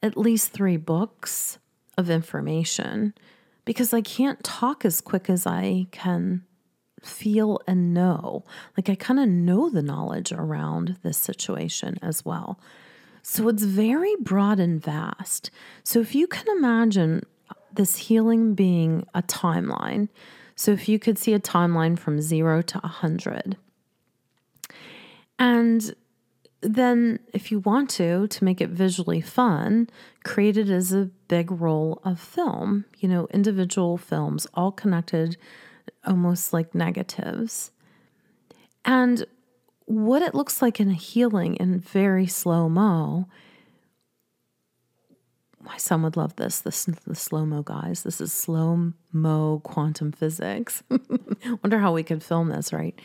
at 0.02 0.16
least 0.16 0.50
three 0.50 0.78
books 0.78 1.58
of 1.98 2.08
information 2.08 3.12
because 3.66 3.92
I 3.92 4.00
can't 4.00 4.42
talk 4.42 4.86
as 4.86 5.02
quick 5.02 5.28
as 5.28 5.46
I 5.46 5.86
can 5.90 6.46
feel 7.04 7.60
and 7.66 7.94
know. 7.94 8.44
Like 8.76 8.88
I 8.88 8.94
kind 8.94 9.20
of 9.20 9.28
know 9.28 9.70
the 9.70 9.82
knowledge 9.82 10.32
around 10.32 10.96
this 11.02 11.18
situation 11.18 11.98
as 12.02 12.24
well. 12.24 12.58
So 13.22 13.48
it's 13.48 13.64
very 13.64 14.14
broad 14.20 14.58
and 14.58 14.82
vast. 14.82 15.50
So 15.84 16.00
if 16.00 16.14
you 16.14 16.26
can 16.26 16.46
imagine 16.56 17.22
this 17.72 17.96
healing 17.96 18.54
being 18.54 19.06
a 19.14 19.22
timeline, 19.22 20.08
so 20.56 20.72
if 20.72 20.88
you 20.88 20.98
could 20.98 21.18
see 21.18 21.34
a 21.34 21.40
timeline 21.40 21.98
from 21.98 22.20
zero 22.20 22.62
to 22.62 22.78
100, 22.78 23.56
and 25.38 25.94
then 26.60 27.20
if 27.32 27.52
you 27.52 27.60
want 27.60 27.88
to 27.88 28.26
to 28.26 28.44
make 28.44 28.60
it 28.60 28.70
visually 28.70 29.20
fun 29.20 29.88
create 30.24 30.56
it 30.56 30.68
as 30.68 30.92
a 30.92 31.10
big 31.28 31.50
roll 31.50 32.00
of 32.04 32.18
film 32.18 32.84
you 32.98 33.08
know 33.08 33.28
individual 33.32 33.96
films 33.96 34.46
all 34.54 34.72
connected 34.72 35.36
almost 36.08 36.52
like 36.52 36.74
negatives. 36.74 37.70
And 38.84 39.26
what 39.84 40.22
it 40.22 40.34
looks 40.34 40.60
like 40.60 40.80
in 40.80 40.90
a 40.90 40.94
healing 40.94 41.54
in 41.56 41.78
very 41.78 42.26
slow 42.26 42.68
mo 42.68 43.28
my 45.68 45.76
son 45.76 46.02
would 46.02 46.16
love 46.16 46.34
this 46.36 46.60
this 46.60 46.84
the 46.84 47.14
slow 47.14 47.44
mo 47.44 47.62
guys. 47.62 48.02
This 48.02 48.20
is 48.20 48.32
slow 48.32 48.92
mo 49.12 49.60
quantum 49.64 50.12
physics. 50.12 50.82
Wonder 51.62 51.78
how 51.78 51.92
we 51.92 52.02
could 52.02 52.22
film 52.22 52.48
this 52.48 52.72
right? 52.72 52.98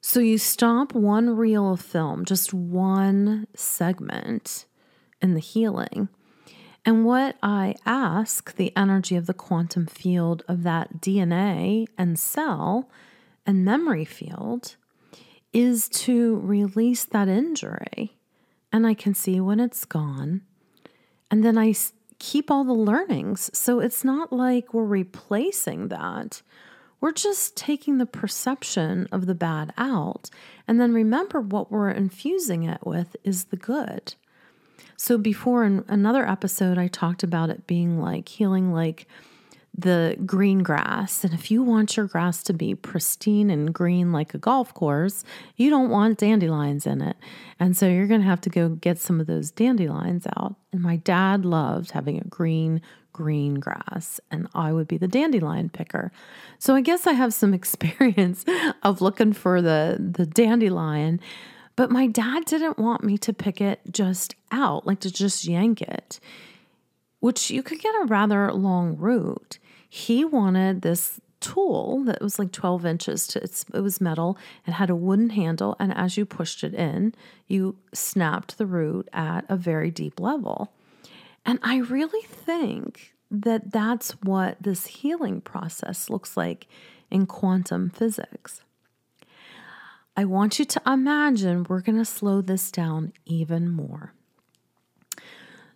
So 0.00 0.20
you 0.20 0.38
stop 0.38 0.94
one 0.94 1.36
reel 1.36 1.72
of 1.72 1.80
film, 1.80 2.24
just 2.24 2.54
one 2.54 3.46
segment 3.54 4.66
in 5.20 5.34
the 5.34 5.40
healing. 5.40 6.08
And 6.88 7.04
what 7.04 7.36
I 7.42 7.74
ask 7.84 8.56
the 8.56 8.74
energy 8.74 9.14
of 9.14 9.26
the 9.26 9.34
quantum 9.34 9.84
field 9.84 10.42
of 10.48 10.62
that 10.62 11.02
DNA 11.02 11.86
and 11.98 12.18
cell 12.18 12.88
and 13.44 13.62
memory 13.62 14.06
field 14.06 14.76
is 15.52 15.90
to 15.90 16.36
release 16.36 17.04
that 17.04 17.28
injury. 17.28 18.16
And 18.72 18.86
I 18.86 18.94
can 18.94 19.12
see 19.12 19.38
when 19.38 19.60
it's 19.60 19.84
gone. 19.84 20.40
And 21.30 21.44
then 21.44 21.58
I 21.58 21.74
keep 22.18 22.50
all 22.50 22.64
the 22.64 22.72
learnings. 22.72 23.50
So 23.52 23.80
it's 23.80 24.02
not 24.02 24.32
like 24.32 24.72
we're 24.72 24.86
replacing 24.86 25.88
that. 25.88 26.40
We're 27.02 27.12
just 27.12 27.54
taking 27.54 27.98
the 27.98 28.06
perception 28.06 29.08
of 29.12 29.26
the 29.26 29.34
bad 29.34 29.74
out. 29.76 30.30
And 30.66 30.80
then 30.80 30.94
remember 30.94 31.38
what 31.38 31.70
we're 31.70 31.90
infusing 31.90 32.62
it 32.62 32.86
with 32.86 33.14
is 33.24 33.44
the 33.44 33.58
good. 33.58 34.14
So, 35.00 35.16
before 35.16 35.64
in 35.64 35.84
another 35.86 36.28
episode, 36.28 36.76
I 36.76 36.88
talked 36.88 37.22
about 37.22 37.50
it 37.50 37.68
being 37.68 38.00
like 38.00 38.28
healing 38.28 38.72
like 38.72 39.06
the 39.76 40.16
green 40.26 40.64
grass. 40.64 41.22
And 41.22 41.32
if 41.32 41.52
you 41.52 41.62
want 41.62 41.96
your 41.96 42.06
grass 42.06 42.42
to 42.42 42.52
be 42.52 42.74
pristine 42.74 43.48
and 43.48 43.72
green 43.72 44.10
like 44.10 44.34
a 44.34 44.38
golf 44.38 44.74
course, 44.74 45.22
you 45.54 45.70
don't 45.70 45.88
want 45.88 46.18
dandelions 46.18 46.84
in 46.84 47.00
it. 47.00 47.16
And 47.60 47.76
so 47.76 47.86
you're 47.86 48.08
going 48.08 48.22
to 48.22 48.26
have 48.26 48.40
to 48.40 48.50
go 48.50 48.70
get 48.70 48.98
some 48.98 49.20
of 49.20 49.28
those 49.28 49.52
dandelions 49.52 50.26
out. 50.36 50.56
And 50.72 50.82
my 50.82 50.96
dad 50.96 51.44
loved 51.44 51.92
having 51.92 52.18
a 52.18 52.24
green, 52.24 52.82
green 53.12 53.60
grass, 53.60 54.18
and 54.32 54.48
I 54.52 54.72
would 54.72 54.88
be 54.88 54.98
the 54.98 55.06
dandelion 55.06 55.68
picker. 55.68 56.10
So 56.58 56.74
I 56.74 56.80
guess 56.80 57.06
I 57.06 57.12
have 57.12 57.32
some 57.32 57.54
experience 57.62 58.44
of 58.82 59.00
looking 59.00 59.32
for 59.32 59.62
the, 59.62 59.96
the 60.00 60.26
dandelion. 60.26 61.20
But 61.78 61.92
my 61.92 62.08
dad 62.08 62.44
didn't 62.44 62.76
want 62.76 63.04
me 63.04 63.16
to 63.18 63.32
pick 63.32 63.60
it 63.60 63.78
just 63.88 64.34
out, 64.50 64.84
like 64.84 64.98
to 64.98 65.12
just 65.12 65.44
yank 65.44 65.80
it, 65.80 66.18
which 67.20 67.52
you 67.52 67.62
could 67.62 67.78
get 67.78 67.94
a 68.02 68.06
rather 68.06 68.52
long 68.52 68.96
root 68.96 69.60
he 69.88 70.24
wanted 70.24 70.82
this 70.82 71.20
tool 71.40 72.02
that 72.04 72.20
was 72.20 72.38
like 72.38 72.50
12 72.50 72.84
inches 72.84 73.26
to 73.28 73.40
it 73.40 73.80
was 73.80 74.00
metal 74.00 74.36
and 74.66 74.74
had 74.74 74.90
a 74.90 74.96
wooden 74.96 75.30
handle 75.30 75.76
and 75.78 75.96
as 75.96 76.16
you 76.16 76.26
pushed 76.26 76.64
it 76.64 76.74
in 76.74 77.14
you 77.46 77.76
snapped 77.94 78.58
the 78.58 78.66
root 78.66 79.08
at 79.12 79.44
a 79.48 79.56
very 79.56 79.90
deep 79.90 80.18
level. 80.18 80.72
And 81.46 81.58
i 81.62 81.76
really 81.76 82.26
think 82.26 83.14
that 83.30 83.70
that's 83.70 84.10
what 84.22 84.56
this 84.60 84.86
healing 84.86 85.40
process 85.40 86.10
looks 86.10 86.36
like 86.36 86.66
in 87.10 87.24
quantum 87.26 87.88
physics 87.90 88.62
i 90.18 90.24
want 90.24 90.58
you 90.58 90.64
to 90.64 90.82
imagine 90.86 91.64
we're 91.68 91.80
going 91.80 91.98
to 91.98 92.04
slow 92.04 92.42
this 92.42 92.70
down 92.70 93.12
even 93.24 93.70
more 93.70 94.12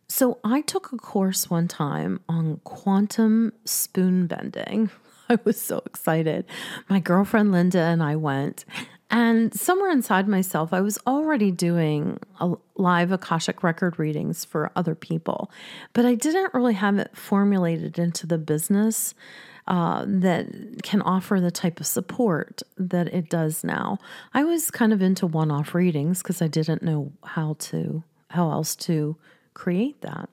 so 0.09 0.41
I 0.45 0.61
took 0.61 0.93
a 0.93 0.99
course 0.99 1.49
one 1.49 1.69
time 1.69 2.21
on 2.29 2.61
quantum 2.65 3.55
spoon 3.65 4.27
bending. 4.27 4.91
I 5.31 5.39
was 5.45 5.59
so 5.59 5.81
excited. 5.87 6.45
My 6.91 7.01
girlfriend 7.01 7.51
Linda 7.51 7.79
and 7.79 8.03
I 8.03 8.17
went, 8.17 8.67
and 9.13 9.55
somewhere 9.55 9.91
inside 9.91 10.27
myself, 10.27 10.75
I 10.75 10.83
was 10.83 10.99
already 11.07 11.51
doing 11.51 12.19
live 12.77 13.11
Akashic 13.11 13.63
record 13.63 13.99
readings 13.99 14.45
for 14.45 14.71
other 14.77 14.95
people, 14.95 15.51
but 15.95 16.05
I 16.05 16.15
didn't 16.15 16.53
really 16.53 16.75
have 16.75 16.99
it 16.99 17.17
formulated 17.17 17.99
into 17.99 18.27
the 18.27 18.39
business 18.39 19.15
uh, 19.69 20.05
that 20.07 20.83
can 20.83 21.03
offer 21.03 21.41
the 21.41 21.51
type 21.51 21.81
of 21.81 21.87
support 21.87 22.63
that 22.77 23.13
it 23.15 23.29
does 23.29 23.63
now. 23.63 23.99
I 24.35 24.45
was 24.45 24.71
kind 24.71 24.93
of 24.93 25.01
into 25.01 25.27
one 25.27 25.51
off 25.51 25.75
readings 25.75 26.23
because 26.23 26.43
I 26.43 26.49
didn't 26.49 26.83
know 26.83 27.13
how 27.25 27.57
to, 27.61 28.03
how 28.31 28.51
else 28.51 28.75
to 28.77 29.17
create 29.55 30.01
that. 30.03 30.29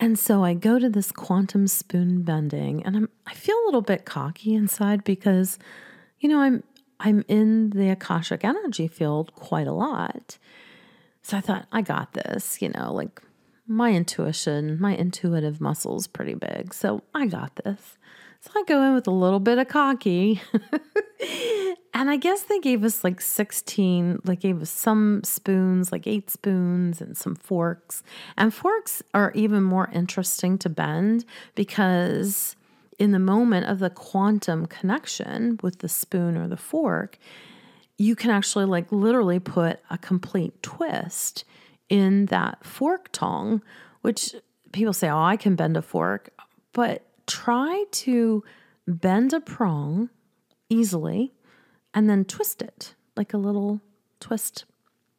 And 0.00 0.18
so 0.18 0.42
I 0.42 0.54
go 0.54 0.80
to 0.80 0.88
this 0.88 1.12
quantum 1.12 1.68
spoon 1.68 2.22
bending 2.22 2.84
and 2.84 2.96
I'm 2.96 3.08
I 3.24 3.34
feel 3.34 3.54
a 3.56 3.66
little 3.66 3.82
bit 3.82 4.04
cocky 4.04 4.52
inside 4.52 5.04
because 5.04 5.58
you 6.18 6.28
know, 6.28 6.40
I'm 6.40 6.62
I'm 6.98 7.24
in 7.28 7.70
the 7.70 7.90
Akashic 7.90 8.44
energy 8.44 8.88
field 8.88 9.34
quite 9.34 9.66
a 9.66 9.72
lot. 9.72 10.38
So 11.22 11.36
I 11.36 11.40
thought 11.40 11.66
I 11.70 11.82
got 11.82 12.14
this, 12.14 12.62
you 12.62 12.70
know, 12.70 12.92
like 12.92 13.20
my 13.66 13.92
intuition, 13.92 14.80
my 14.80 14.94
intuitive 14.94 15.60
muscles 15.60 16.06
pretty 16.06 16.34
big. 16.34 16.74
So 16.74 17.02
I 17.14 17.26
got 17.26 17.56
this. 17.56 17.96
So 18.40 18.50
I 18.56 18.64
go 18.66 18.82
in 18.82 18.94
with 18.94 19.06
a 19.06 19.12
little 19.12 19.38
bit 19.38 19.58
of 19.58 19.68
cocky. 19.68 20.40
and 21.94 22.10
I 22.10 22.16
guess 22.16 22.42
they 22.42 22.58
gave 22.58 22.82
us 22.82 23.04
like 23.04 23.20
16, 23.20 24.20
like 24.24 24.40
gave 24.40 24.60
us 24.60 24.70
some 24.70 25.22
spoons, 25.22 25.92
like 25.92 26.08
eight 26.08 26.28
spoons 26.28 27.00
and 27.00 27.16
some 27.16 27.36
forks. 27.36 28.02
And 28.36 28.52
forks 28.52 29.00
are 29.14 29.30
even 29.36 29.62
more 29.62 29.88
interesting 29.92 30.58
to 30.58 30.68
bend 30.68 31.24
because 31.54 32.56
in 32.98 33.12
the 33.12 33.20
moment 33.20 33.66
of 33.66 33.78
the 33.78 33.90
quantum 33.90 34.66
connection 34.66 35.58
with 35.62 35.78
the 35.78 35.88
spoon 35.88 36.36
or 36.36 36.48
the 36.48 36.56
fork, 36.56 37.18
you 37.96 38.16
can 38.16 38.30
actually 38.30 38.64
like 38.64 38.90
literally 38.90 39.38
put 39.38 39.78
a 39.88 39.98
complete 39.98 40.60
twist 40.64 41.44
in 41.92 42.24
that 42.26 42.64
fork 42.64 43.10
tongue, 43.12 43.62
which 44.00 44.34
people 44.72 44.94
say, 44.94 45.10
oh, 45.10 45.22
I 45.22 45.36
can 45.36 45.56
bend 45.56 45.76
a 45.76 45.82
fork. 45.82 46.30
But 46.72 47.04
try 47.26 47.84
to 47.90 48.42
bend 48.88 49.34
a 49.34 49.40
prong 49.40 50.08
easily 50.70 51.34
and 51.92 52.08
then 52.08 52.24
twist 52.24 52.62
it 52.62 52.94
like 53.14 53.34
a 53.34 53.36
little 53.36 53.82
twist. 54.20 54.64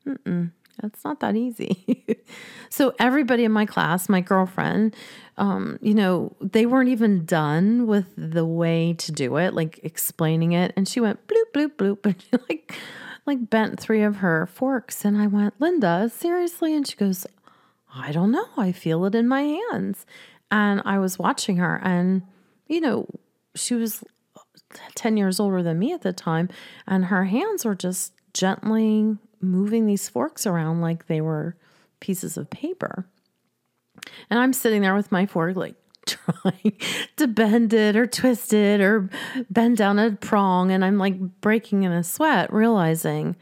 Mm-mm, 0.07 0.51
that's 0.81 1.03
not 1.03 1.19
that 1.19 1.35
easy. 1.35 2.03
so, 2.69 2.95
everybody 2.99 3.43
in 3.43 3.51
my 3.51 3.67
class, 3.67 4.09
my 4.09 4.19
girlfriend, 4.19 4.95
um, 5.37 5.77
you 5.79 5.93
know, 5.93 6.35
they 6.41 6.65
weren't 6.65 6.89
even 6.89 7.23
done 7.23 7.85
with 7.85 8.07
the 8.17 8.45
way 8.45 8.93
to 8.93 9.11
do 9.11 9.37
it, 9.37 9.53
like 9.53 9.79
explaining 9.83 10.53
it. 10.53 10.73
And 10.75 10.87
she 10.87 10.99
went 10.99 11.27
bloop, 11.27 11.53
bloop, 11.53 11.75
bloop. 11.75 11.99
And 12.05 12.15
she 12.19 12.37
like, 12.49 12.75
like 13.25 13.49
bent 13.49 13.79
three 13.79 14.03
of 14.03 14.17
her 14.17 14.45
forks. 14.45 15.05
And 15.05 15.17
I 15.17 15.27
went, 15.27 15.59
Linda, 15.59 16.09
seriously? 16.13 16.75
And 16.75 16.87
she 16.87 16.95
goes, 16.95 17.25
I 17.93 18.11
don't 18.11 18.31
know. 18.31 18.47
I 18.57 18.71
feel 18.71 19.05
it 19.05 19.15
in 19.15 19.27
my 19.27 19.41
hands. 19.41 20.05
And 20.51 20.81
I 20.85 20.99
was 20.99 21.17
watching 21.17 21.57
her, 21.57 21.81
and, 21.83 22.21
you 22.67 22.79
know, 22.79 23.07
she 23.55 23.73
was 23.73 24.03
10 24.95 25.17
years 25.17 25.39
older 25.39 25.63
than 25.63 25.79
me 25.79 25.93
at 25.93 26.01
the 26.01 26.13
time, 26.13 26.47
and 26.85 27.05
her 27.05 27.25
hands 27.25 27.65
were 27.65 27.73
just 27.73 28.13
gently 28.33 29.17
moving 29.41 29.87
these 29.87 30.09
forks 30.09 30.45
around 30.45 30.81
like 30.81 31.07
they 31.07 31.21
were 31.21 31.55
pieces 31.99 32.37
of 32.37 32.49
paper. 32.49 33.07
And 34.29 34.39
I'm 34.39 34.53
sitting 34.53 34.81
there 34.81 34.95
with 34.95 35.11
my 35.11 35.25
fork, 35.25 35.55
like 35.55 35.75
trying 36.41 36.77
to 37.17 37.27
bend 37.27 37.73
it 37.73 37.95
or 37.95 38.05
twist 38.05 38.53
it 38.53 38.81
or 38.81 39.09
bend 39.49 39.77
down 39.77 39.99
a 39.99 40.11
prong. 40.11 40.71
And 40.71 40.83
I'm 40.83 40.97
like 40.97 41.17
breaking 41.41 41.83
in 41.83 41.91
a 41.91 42.03
sweat, 42.03 42.51
realizing 42.51 43.35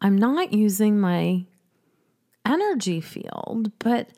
I'm 0.00 0.16
not 0.16 0.52
using 0.52 1.00
my 1.00 1.44
energy 2.46 3.00
field, 3.00 3.72
but 3.78 4.08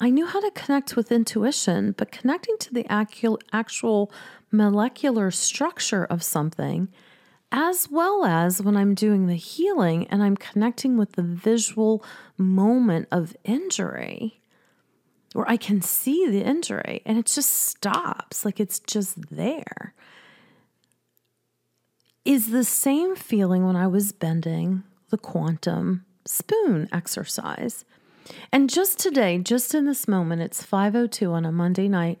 I 0.00 0.10
knew 0.10 0.26
how 0.26 0.40
to 0.40 0.50
connect 0.50 0.96
with 0.96 1.12
intuition, 1.12 1.92
but 1.96 2.10
connecting 2.10 2.56
to 2.58 2.74
the 2.74 2.86
actual 2.90 4.12
molecular 4.50 5.30
structure 5.30 6.04
of 6.04 6.22
something, 6.22 6.88
as 7.52 7.88
well 7.90 8.24
as 8.24 8.60
when 8.60 8.76
I'm 8.76 8.94
doing 8.94 9.26
the 9.26 9.36
healing 9.36 10.08
and 10.08 10.22
I'm 10.22 10.36
connecting 10.36 10.96
with 10.96 11.12
the 11.12 11.22
visual 11.22 12.04
moment 12.36 13.06
of 13.12 13.36
injury, 13.44 14.41
where 15.32 15.48
I 15.48 15.56
can 15.56 15.82
see 15.82 16.28
the 16.28 16.42
injury 16.42 17.02
and 17.06 17.18
it 17.18 17.26
just 17.26 17.50
stops, 17.50 18.44
like 18.44 18.60
it's 18.60 18.78
just 18.80 19.30
there, 19.30 19.94
is 22.24 22.50
the 22.50 22.64
same 22.64 23.16
feeling 23.16 23.64
when 23.64 23.76
I 23.76 23.86
was 23.86 24.12
bending 24.12 24.84
the 25.10 25.18
quantum 25.18 26.04
spoon 26.24 26.88
exercise. 26.92 27.84
And 28.52 28.70
just 28.70 28.98
today, 28.98 29.38
just 29.38 29.74
in 29.74 29.86
this 29.86 30.06
moment, 30.06 30.42
it's 30.42 30.64
5:02 30.64 31.32
on 31.32 31.44
a 31.44 31.52
Monday 31.52 31.88
night, 31.88 32.20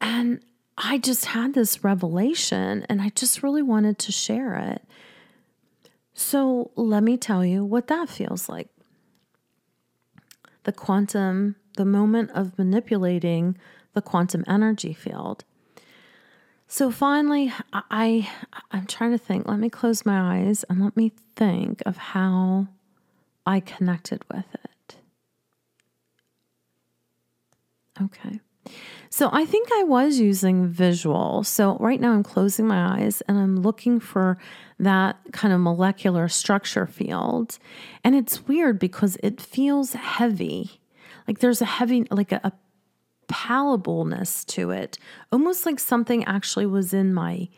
and 0.00 0.40
I 0.76 0.98
just 0.98 1.26
had 1.26 1.54
this 1.54 1.84
revelation 1.84 2.84
and 2.88 3.00
I 3.00 3.10
just 3.10 3.42
really 3.42 3.62
wanted 3.62 3.98
to 4.00 4.12
share 4.12 4.56
it. 4.56 4.82
So, 6.14 6.70
let 6.74 7.02
me 7.02 7.16
tell 7.16 7.44
you 7.44 7.64
what 7.64 7.86
that 7.86 8.08
feels 8.08 8.48
like. 8.48 8.68
The 10.64 10.72
quantum, 10.72 11.56
the 11.76 11.84
moment 11.84 12.30
of 12.32 12.58
manipulating 12.58 13.56
the 13.94 14.02
quantum 14.02 14.44
energy 14.46 14.92
field. 14.92 15.44
So 16.66 16.90
finally, 16.90 17.52
I 17.72 18.30
I'm 18.70 18.86
trying 18.86 19.10
to 19.10 19.18
think. 19.18 19.46
Let 19.46 19.58
me 19.58 19.68
close 19.68 20.06
my 20.06 20.38
eyes 20.38 20.64
and 20.70 20.82
let 20.82 20.96
me 20.96 21.12
think 21.36 21.82
of 21.84 21.98
how 21.98 22.68
I 23.44 23.60
connected 23.60 24.24
with 24.32 24.46
it. 24.54 24.96
Okay. 28.00 28.40
So 29.10 29.28
I 29.32 29.44
think 29.44 29.68
I 29.70 29.82
was 29.82 30.18
using 30.18 30.66
visual. 30.66 31.44
So 31.44 31.76
right 31.78 32.00
now 32.00 32.12
I'm 32.12 32.22
closing 32.22 32.66
my 32.66 33.00
eyes 33.00 33.22
and 33.28 33.38
I'm 33.38 33.56
looking 33.56 34.00
for 34.00 34.38
that 34.78 35.18
kind 35.32 35.52
of 35.52 35.60
molecular 35.60 36.28
structure 36.28 36.86
field. 36.86 37.58
And 38.02 38.14
it's 38.14 38.48
weird 38.48 38.78
because 38.78 39.18
it 39.22 39.40
feels 39.40 39.92
heavy. 39.92 40.80
Like 41.26 41.38
there's 41.38 41.62
a 41.62 41.66
heavy, 41.66 42.06
like 42.10 42.32
a, 42.32 42.40
a 42.44 42.52
palableness 43.28 44.44
to 44.44 44.70
it, 44.70 44.98
almost 45.30 45.66
like 45.66 45.78
something 45.78 46.24
actually 46.24 46.66
was 46.66 46.92
in 46.92 47.14
my 47.14 47.48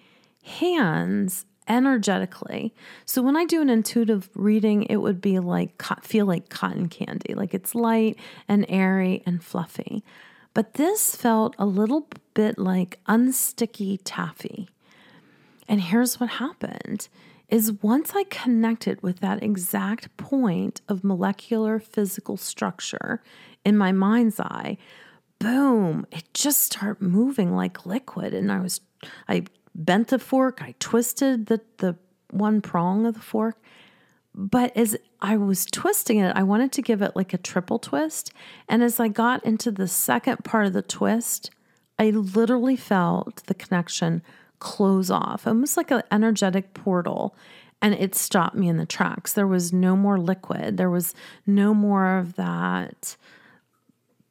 hands 0.43 1.47
energetically. 1.67 2.75
So 3.07 3.23
when 3.23 3.37
I 3.37 3.45
do 3.45 3.63
an 3.63 3.71
intuitive 3.71 4.29
reading, 4.35 4.85
it 4.85 4.97
would 4.97 5.21
be 5.21 5.39
like 5.39 5.83
feel 6.03 6.27
like 6.27 6.49
cotton 6.49 6.89
candy, 6.89 7.35
like 7.35 7.55
it's 7.55 7.75
light 7.75 8.19
and 8.49 8.67
airy 8.69 9.23
and 9.27 9.43
fluffy. 9.43 10.05
But 10.53 10.75
this 10.75 11.17
felt 11.17 11.57
a 11.59 11.67
little 11.67 12.09
bit 12.35 12.59
like 12.59 13.01
unsticky 13.09 13.99
taffy. 14.05 14.69
And 15.69 15.81
here's 15.81 16.21
what 16.21 16.31
happened 16.31 17.09
is 17.49 17.73
once 17.83 18.13
I 18.15 18.25
connected 18.25 19.03
with 19.03 19.21
that 19.21 19.43
exact 19.43 20.17
point 20.17 20.81
of 20.89 21.05
molecular 21.05 21.79
physical 21.79 22.37
structure 22.37 23.23
in 23.65 23.77
my 23.77 23.93
mind's 23.93 24.41
eye, 24.41 24.79
boom, 25.39 26.07
it 26.11 26.25
just 26.35 26.63
started 26.63 27.03
moving 27.03 27.55
like 27.55 27.87
liquid. 27.87 28.35
And 28.35 28.51
I 28.51 28.61
was, 28.61 28.81
I 29.29 29.45
bent 29.75 30.09
the 30.09 30.19
fork, 30.19 30.63
I 30.63 30.75
twisted 30.79 31.47
the, 31.47 31.61
the 31.79 31.97
one 32.31 32.61
prong 32.61 33.07
of 33.07 33.15
the 33.15 33.21
fork, 33.21 33.61
but 34.35 34.77
as 34.77 34.97
I 35.21 35.37
was 35.37 35.65
twisting 35.67 36.19
it, 36.19 36.35
I 36.35 36.43
wanted 36.43 36.73
to 36.73 36.83
give 36.83 37.03
it 37.03 37.15
like 37.15 37.33
a 37.33 37.39
triple 37.39 37.79
twist. 37.79 38.33
And 38.69 38.83
as 38.83 38.99
I 38.99 39.09
got 39.09 39.45
into 39.45 39.71
the 39.71 39.87
second 39.87 40.45
part 40.45 40.67
of 40.67 40.73
the 40.73 40.83
twist, 40.83 41.51
I 41.99 42.11
literally 42.11 42.77
felt 42.77 43.45
the 43.47 43.55
connection 43.55 44.23
close 44.59 45.11
off, 45.11 45.47
almost 45.47 45.77
like 45.77 45.91
an 45.91 46.03
energetic 46.11 46.75
portal. 46.75 47.37
And 47.81 47.95
it 47.95 48.15
stopped 48.15 48.57
me 48.57 48.69
in 48.69 48.77
the 48.77 48.87
tracks. 48.87 49.33
There 49.33 49.47
was 49.47 49.73
no 49.73 49.97
more 49.97 50.19
liquid, 50.19 50.79
there 50.79 50.91
was 50.91 51.15
no 51.47 51.73
more 51.73 52.19
of 52.19 52.35
that 52.35 53.17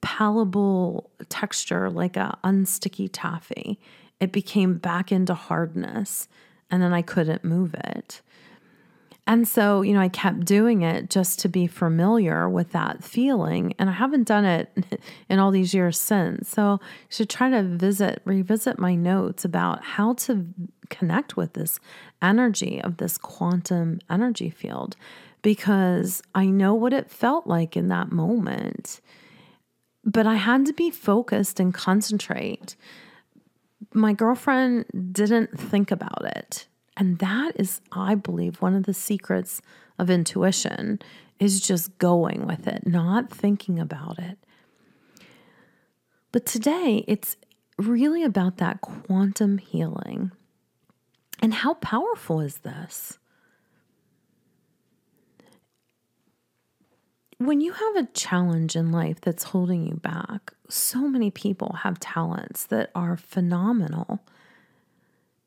palatable 0.03 1.09
texture 1.29 1.89
like 1.89 2.17
a 2.17 2.37
unsticky 2.43 3.09
taffy. 3.11 3.79
It 4.19 4.31
became 4.31 4.77
back 4.77 5.11
into 5.11 5.33
hardness, 5.33 6.27
and 6.69 6.83
then 6.83 6.93
I 6.93 7.01
couldn't 7.01 7.43
move 7.43 7.73
it. 7.73 8.21
And 9.25 9.47
so, 9.47 9.81
you 9.81 9.93
know, 9.93 10.01
I 10.01 10.09
kept 10.09 10.43
doing 10.43 10.81
it 10.81 11.09
just 11.09 11.39
to 11.39 11.49
be 11.49 11.65
familiar 11.65 12.49
with 12.49 12.73
that 12.73 13.05
feeling. 13.05 13.73
And 13.79 13.89
I 13.89 13.93
haven't 13.93 14.27
done 14.27 14.43
it 14.43 14.69
in 15.29 15.39
all 15.39 15.49
these 15.49 15.73
years 15.73 15.97
since. 15.97 16.49
So 16.49 16.79
I 16.81 16.85
should 17.07 17.29
try 17.29 17.49
to 17.49 17.63
visit, 17.63 18.21
revisit 18.25 18.79
my 18.79 18.95
notes 18.95 19.45
about 19.45 19.81
how 19.83 20.13
to 20.15 20.45
connect 20.89 21.37
with 21.37 21.53
this 21.53 21.79
energy 22.21 22.81
of 22.81 22.97
this 22.97 23.17
quantum 23.17 23.99
energy 24.09 24.49
field 24.49 24.97
because 25.41 26.21
I 26.35 26.47
know 26.47 26.73
what 26.73 26.91
it 26.91 27.09
felt 27.09 27.47
like 27.47 27.77
in 27.77 27.87
that 27.87 28.11
moment. 28.11 28.99
But 30.05 30.27
I 30.27 30.35
had 30.35 30.65
to 30.65 30.73
be 30.73 30.91
focused 30.91 31.59
and 31.59 31.73
concentrate. 31.73 32.75
My 33.93 34.13
girlfriend 34.13 34.85
didn't 35.13 35.59
think 35.59 35.91
about 35.91 36.25
it 36.25 36.67
and 36.95 37.19
that 37.19 37.53
is, 37.55 37.81
I 37.91 38.15
believe, 38.15 38.61
one 38.61 38.75
of 38.75 38.83
the 38.83 38.93
secrets 38.93 39.61
of 39.97 40.09
intuition 40.09 40.99
is 41.39 41.59
just 41.59 41.97
going 41.97 42.45
with 42.45 42.67
it, 42.67 42.85
not 42.85 43.31
thinking 43.31 43.79
about 43.79 44.19
it. 44.19 44.37
But 46.31 46.45
today, 46.45 47.03
it's 47.07 47.35
really 47.77 48.23
about 48.23 48.57
that 48.57 48.81
quantum 48.81 49.57
healing. 49.57 50.31
And 51.39 51.53
how 51.53 51.75
powerful 51.75 52.39
is 52.39 52.57
this? 52.57 53.17
When 57.47 57.61
you 57.61 57.73
have 57.73 57.95
a 57.95 58.07
challenge 58.13 58.75
in 58.75 58.91
life 58.91 59.21
that's 59.21 59.43
holding 59.43 59.87
you 59.87 59.95
back, 59.95 60.53
so 60.69 61.07
many 61.07 61.31
people 61.31 61.77
have 61.81 61.99
talents 61.99 62.65
that 62.65 62.91
are 62.93 63.17
phenomenal. 63.17 64.19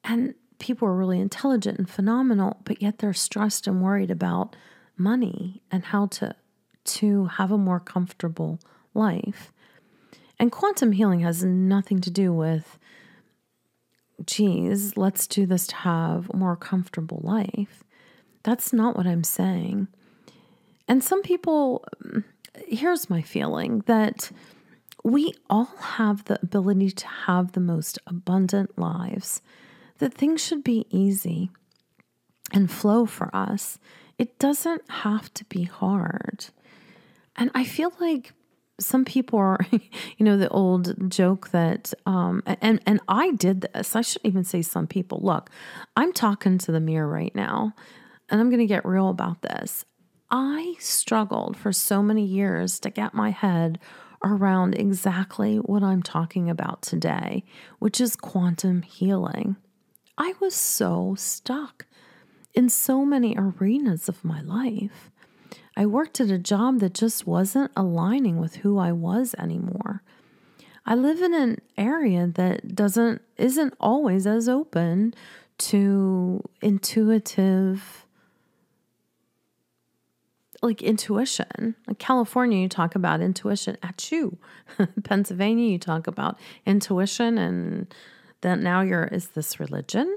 And 0.03 0.35
people 0.59 0.89
are 0.89 0.97
really 0.97 1.21
intelligent 1.21 1.79
and 1.79 1.89
phenomenal, 1.89 2.61
but 2.65 2.81
yet 2.81 2.99
they're 2.99 3.13
stressed 3.13 3.67
and 3.67 3.83
worried 3.83 4.11
about 4.11 4.57
money 4.97 5.63
and 5.71 5.85
how 5.85 6.07
to 6.07 6.35
to 6.85 7.27
have 7.27 7.51
a 7.51 7.59
more 7.59 7.81
comfortable 7.81 8.61
life. 8.95 9.53
And 10.39 10.53
quantum 10.53 10.93
healing 10.93 11.21
has 11.21 11.43
nothing 11.43 12.01
to 12.03 12.11
do 12.11 12.33
with 12.33 12.79
geez, 14.25 14.97
let's 14.97 15.27
do 15.27 15.47
this 15.47 15.67
to 15.67 15.77
have 15.77 16.31
a 16.31 16.37
more 16.37 16.57
comfortable 16.57 17.21
life. 17.23 17.85
That's 18.45 18.73
not 18.73 18.97
what 18.97 19.07
I'm 19.07 19.25
saying. 19.25 19.89
And 20.89 21.03
some 21.03 21.23
people, 21.23 21.85
here's 22.67 23.11
my 23.11 23.23
feeling 23.23 23.83
that 23.87 24.31
we 25.03 25.33
all 25.49 25.71
have 25.81 26.25
the 26.25 26.39
ability 26.43 26.91
to 26.91 27.07
have 27.07 27.53
the 27.53 27.61
most 27.61 27.99
abundant 28.07 28.77
lives, 28.79 29.41
that 29.99 30.15
things 30.15 30.45
should 30.45 30.65
be 30.65 30.87
easy 30.91 31.51
and 32.53 32.71
flow 32.71 33.07
for 33.07 33.35
us. 33.35 33.79
It 34.19 34.39
doesn't 34.39 34.83
have 34.91 35.33
to 35.35 35.45
be 35.45 35.65
hard. 35.65 36.47
And 37.37 37.51
I 37.55 37.65
feel 37.65 37.93
like 38.01 38.33
some 38.81 39.05
people 39.05 39.39
are, 39.39 39.59
you 39.71 40.25
know, 40.25 40.37
the 40.37 40.49
old 40.49 41.11
joke 41.11 41.51
that, 41.51 41.93
um, 42.05 42.43
and 42.47 42.81
and 42.87 43.01
I 43.09 43.33
did 43.33 43.63
this. 43.63 43.95
I 43.95 44.01
shouldn't 44.01 44.27
even 44.27 44.45
say 44.45 44.63
some 44.63 44.87
people. 44.87 45.21
Look, 45.23 45.51
I'm 45.97 46.13
talking 46.13 46.59
to 46.59 46.73
the 46.73 46.81
mirror 46.81 47.09
right 47.09 47.35
now, 47.35 47.75
and 48.29 48.41
I'm 48.41 48.51
going 48.51 48.61
to 48.61 48.67
get 48.67 48.85
real 48.85 49.09
about 49.09 49.43
this. 49.43 49.85
I 50.31 50.75
struggled 50.81 51.57
for 51.57 51.73
so 51.73 52.03
many 52.03 52.25
years 52.25 52.81
to 52.81 52.91
get 52.91 53.15
my 53.15 53.31
head 53.31 53.79
around 54.25 54.75
exactly 54.75 55.57
what 55.57 55.83
I'm 55.83 56.03
talking 56.03 56.51
about 56.51 56.83
today, 56.83 57.45
which 57.79 58.01
is 58.01 58.17
quantum 58.17 58.83
healing. 58.83 59.57
I 60.19 60.35
was 60.41 60.55
so 60.55 61.15
stuck 61.17 61.87
in 62.55 62.69
so 62.69 63.05
many 63.05 63.37
arenas 63.37 64.09
of 64.09 64.25
my 64.25 64.41
life. 64.41 65.11
I 65.77 65.87
worked 65.87 66.21
at 66.21 66.31
a 66.31 66.39
job 66.39 66.81
that 66.81 66.95
just 66.95 67.27
wasn't 67.27 67.71
aligning 67.77 68.39
with 68.41 68.57
who 68.57 68.79
I 68.79 68.93
was 68.93 69.35
anymore. 69.39 70.03
I 70.87 70.95
live 70.95 71.21
in 71.21 71.35
an 71.35 71.59
area 71.77 72.27
that 72.27 72.75
doesn't 72.75 73.21
isn't 73.37 73.75
always 73.79 74.27
as 74.27 74.49
open 74.49 75.15
to 75.59 76.43
intuitive 76.63 78.06
like 80.63 80.83
intuition. 80.83 81.75
Like 81.87 81.99
California, 81.99 82.59
you 82.59 82.69
talk 82.69 82.95
about 82.95 83.21
intuition 83.21 83.77
at 83.83 84.11
you. 84.11 84.39
Pennsylvania, 85.05 85.71
you 85.71 85.79
talk 85.79 86.07
about 86.07 86.39
intuition 86.65 87.39
and 87.39 87.95
then 88.41 88.63
now 88.63 88.83
you're 88.83 89.05
is 89.05 89.29
this 89.29 89.59
religion? 89.61 90.17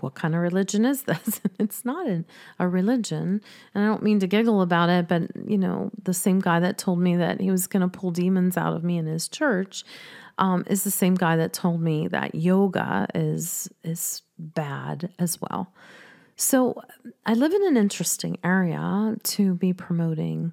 what 0.00 0.14
kind 0.14 0.34
of 0.34 0.40
religion 0.40 0.84
is 0.84 1.02
this? 1.02 1.40
it's 1.58 1.84
not 1.84 2.08
a, 2.08 2.24
a 2.58 2.68
religion. 2.68 3.40
And 3.74 3.84
I 3.84 3.86
don't 3.86 4.02
mean 4.02 4.20
to 4.20 4.26
giggle 4.26 4.62
about 4.62 4.88
it, 4.88 5.08
but 5.08 5.22
you 5.46 5.58
know, 5.58 5.90
the 6.02 6.14
same 6.14 6.40
guy 6.40 6.60
that 6.60 6.78
told 6.78 6.98
me 6.98 7.16
that 7.16 7.40
he 7.40 7.50
was 7.50 7.66
going 7.66 7.82
to 7.82 7.88
pull 7.88 8.10
demons 8.10 8.56
out 8.56 8.74
of 8.74 8.84
me 8.84 8.98
in 8.98 9.06
his 9.06 9.28
church 9.28 9.84
um, 10.38 10.64
is 10.66 10.84
the 10.84 10.90
same 10.90 11.14
guy 11.14 11.36
that 11.36 11.52
told 11.52 11.80
me 11.80 12.08
that 12.08 12.34
yoga 12.34 13.06
is 13.14 13.68
is 13.84 14.22
bad 14.38 15.10
as 15.18 15.38
well. 15.40 15.72
So 16.42 16.82
I 17.24 17.34
live 17.34 17.52
in 17.52 17.64
an 17.68 17.76
interesting 17.76 18.36
area 18.42 19.14
to 19.22 19.54
be 19.54 19.72
promoting 19.72 20.52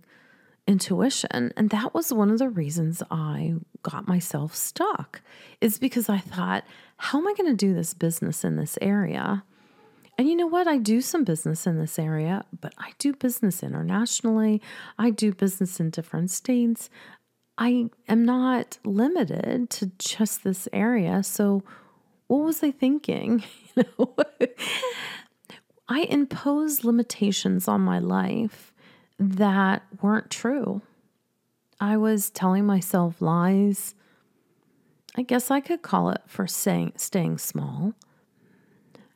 intuition. 0.67 1.51
And 1.57 1.71
that 1.71 1.95
was 1.95 2.13
one 2.13 2.29
of 2.29 2.37
the 2.37 2.47
reasons 2.47 3.01
I 3.09 3.55
got 3.81 4.07
myself 4.07 4.55
stuck, 4.55 5.23
is 5.61 5.79
because 5.79 6.07
I 6.07 6.19
thought, 6.19 6.63
how 6.97 7.17
am 7.17 7.27
I 7.27 7.33
going 7.33 7.49
to 7.49 7.55
do 7.55 7.73
this 7.73 7.95
business 7.95 8.43
in 8.43 8.55
this 8.55 8.77
area? 8.83 9.43
And 10.15 10.29
you 10.29 10.35
know 10.35 10.45
what? 10.45 10.67
I 10.67 10.77
do 10.77 11.01
some 11.01 11.23
business 11.23 11.65
in 11.65 11.79
this 11.79 11.97
area, 11.97 12.45
but 12.61 12.75
I 12.77 12.91
do 12.99 13.13
business 13.13 13.63
internationally. 13.63 14.61
I 14.99 15.09
do 15.09 15.33
business 15.33 15.79
in 15.79 15.89
different 15.89 16.29
states. 16.29 16.91
I 17.57 17.89
am 18.07 18.25
not 18.25 18.77
limited 18.85 19.71
to 19.71 19.91
just 19.97 20.43
this 20.43 20.67
area. 20.71 21.23
So, 21.23 21.63
what 22.27 22.45
was 22.45 22.61
I 22.61 22.69
thinking? 22.69 23.43
You 23.75 23.85
know, 23.97 24.15
I 25.89 26.01
imposed 26.01 26.83
limitations 26.83 27.67
on 27.67 27.81
my 27.81 27.97
life 27.97 28.71
that 29.17 29.81
weren't 30.01 30.29
true. 30.29 30.83
I 31.81 31.97
was 31.97 32.29
telling 32.29 32.65
myself 32.65 33.19
lies. 33.21 33.95
I 35.15 35.23
guess 35.23 35.49
I 35.49 35.59
could 35.59 35.81
call 35.81 36.11
it 36.11 36.21
for 36.27 36.45
staying, 36.45 36.93
staying 36.95 37.39
small. 37.39 37.93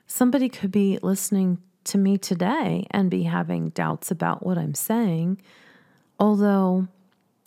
Somebody 0.08 0.50
could 0.50 0.72
be 0.72 0.98
listening 1.04 1.60
to 1.84 2.00
me 2.00 2.18
today 2.18 2.88
and 2.90 3.12
be 3.12 3.24
having 3.24 3.70
doubts 3.70 4.10
about 4.10 4.44
what 4.44 4.58
I'm 4.58 4.74
saying, 4.74 5.42
although 6.20 6.88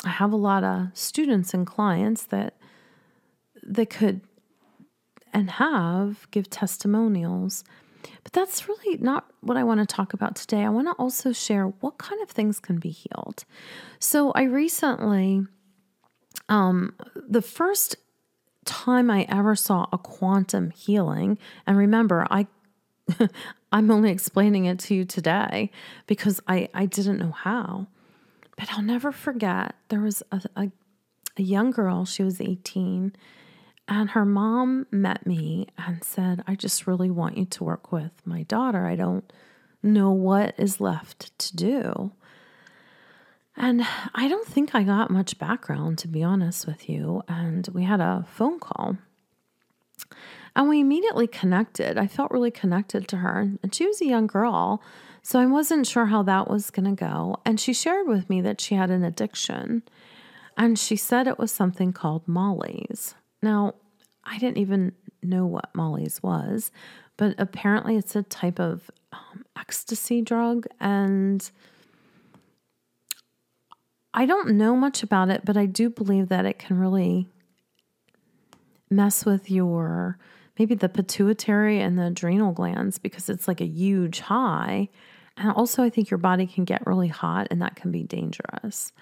I 0.05 0.11
have 0.11 0.33
a 0.33 0.37
lot 0.37 0.63
of 0.63 0.89
students 0.95 1.53
and 1.53 1.67
clients 1.67 2.23
that 2.27 2.55
that 3.63 3.91
could 3.91 4.21
and 5.33 5.51
have 5.53 6.31
give 6.31 6.49
testimonials 6.49 7.65
but 8.27 8.33
that's 8.33 8.69
really 8.69 8.97
not 8.97 9.31
what 9.41 9.57
I 9.57 9.63
want 9.63 9.79
to 9.79 9.87
talk 9.87 10.13
about 10.13 10.35
today. 10.35 10.65
I 10.65 10.69
want 10.69 10.89
to 10.89 10.95
also 10.95 11.31
share 11.31 11.67
what 11.67 11.97
kind 11.97 12.21
of 12.23 12.29
things 12.29 12.59
can 12.59 12.81
be 12.81 12.91
healed. 12.91 13.45
So 14.01 14.33
I 14.33 14.43
recently, 14.43 15.47
um, 16.49 16.97
the 17.15 17.41
first 17.41 17.95
time 18.65 19.13
I 19.13 19.27
ever 19.29 19.55
saw 19.55 19.87
a 19.93 19.99
quantum 19.99 20.71
healing, 20.71 21.39
and 21.69 21.77
remember, 21.79 22.27
I 22.29 22.49
I'm 23.71 23.93
only 23.93 24.11
explaining 24.11 24.65
it 24.65 24.81
to 24.81 24.97
you 24.97 25.05
today 25.05 25.71
because 26.09 26.41
I, 26.49 26.69
I 26.75 26.87
didn't 26.87 27.19
know 27.19 27.31
how. 27.31 27.87
But 28.57 28.73
I'll 28.73 28.83
never 28.83 29.13
forget 29.13 29.77
there 29.89 30.01
was 30.01 30.25
a, 30.33 30.43
a, 30.57 30.73
a 31.37 31.43
young 31.43 31.71
girl, 31.71 32.05
she 32.05 32.25
was 32.25 32.41
18, 32.41 33.15
and 33.89 34.11
her 34.11 34.25
mom 34.25 34.87
met 34.91 35.27
me 35.27 35.69
and 35.79 36.03
said, 36.03 36.43
I 36.47 36.57
just 36.57 36.87
really 36.87 37.11
want 37.11 37.37
you 37.39 37.45
to 37.45 37.65
work 37.65 37.93
with 37.93 38.11
my 38.25 38.43
daughter. 38.43 38.87
I 38.87 38.97
don't 38.97 39.31
know 39.83 40.11
what 40.11 40.55
is 40.59 40.81
left 40.81 41.37
to 41.39 41.57
do. 41.57 42.13
And 43.57 43.87
I 44.15 44.29
don't 44.29 44.47
think 44.47 44.75
I 44.75 44.83
got 44.83 45.11
much 45.11 45.39
background, 45.39 45.99
to 45.99 46.09
be 46.09 46.23
honest 46.23 46.67
with 46.67 46.89
you. 46.89 47.23
And 47.29 47.67
we 47.73 47.85
had 47.85 48.01
a 48.01 48.27
phone 48.29 48.59
call. 48.59 48.99
And 50.55 50.69
we 50.69 50.81
immediately 50.81 51.27
connected. 51.27 51.97
I 51.97 52.07
felt 52.07 52.33
really 52.33 52.51
connected 52.51 53.09
to 53.09 53.19
her. 53.19 53.53
And 53.63 53.75
she 53.75 53.87
was 53.87 54.01
a 54.01 54.07
young 54.07 54.27
girl. 54.27 54.83
So 55.23 55.39
I 55.39 55.47
wasn't 55.47 55.87
sure 55.87 56.07
how 56.07 56.23
that 56.25 56.51
was 56.51 56.71
going 56.71 56.97
to 56.97 57.05
go. 57.05 57.37
And 57.45 57.59
she 57.59 57.73
shared 57.73 58.09
with 58.09 58.29
me 58.29 58.41
that 58.43 58.61
she 58.61 58.75
had 58.75 58.91
an 58.91 59.05
addiction. 59.05 59.83
And 60.57 60.79
she 60.79 60.97
said 60.97 61.27
it 61.27 61.39
was 61.39 61.53
something 61.53 61.93
called 61.93 62.27
Molly's. 62.27 63.15
Now, 63.43 63.75
I 64.25 64.39
didn't 64.39 64.59
even 64.59 64.93
know 65.23 65.47
what 65.47 65.75
Molly's 65.75 66.23
was, 66.23 66.71
but 67.17 67.35
apparently 67.39 67.97
it's 67.97 68.17
a 68.17 68.23
type 68.23 68.61
of 68.61 68.91
um, 69.13 69.45
ecstasy 69.59 70.23
drug. 70.23 70.67
And 70.81 71.49
I 74.15 74.27
don't 74.27 74.57
know 74.57 74.77
much 74.77 75.03
about 75.03 75.31
it, 75.31 75.45
but 75.45 75.57
I 75.57 75.67
do 75.67 75.91
believe 75.91 76.29
that 76.29 76.47
it 76.47 76.59
can 76.59 76.79
really 76.79 77.29
mess 78.91 79.25
with 79.25 79.51
your 79.51 80.19
maybe 80.59 80.75
the 80.75 80.89
pituitary 80.89 81.81
and 81.81 81.99
the 81.99 82.07
adrenal 82.07 82.53
glands 82.53 82.99
because 82.99 83.29
it's 83.29 83.47
like 83.47 83.61
a 83.61 83.67
huge 83.67 84.21
high. 84.21 84.89
And 85.37 85.51
also, 85.53 85.83
I 85.83 85.91
think 85.91 86.09
your 86.11 86.19
body 86.19 86.47
can 86.47 86.65
get 86.65 86.87
really 86.87 87.09
hot 87.09 87.49
and 87.51 87.61
that 87.61 87.77
can 87.77 87.93
be 87.93 88.05
dangerous 88.05 88.93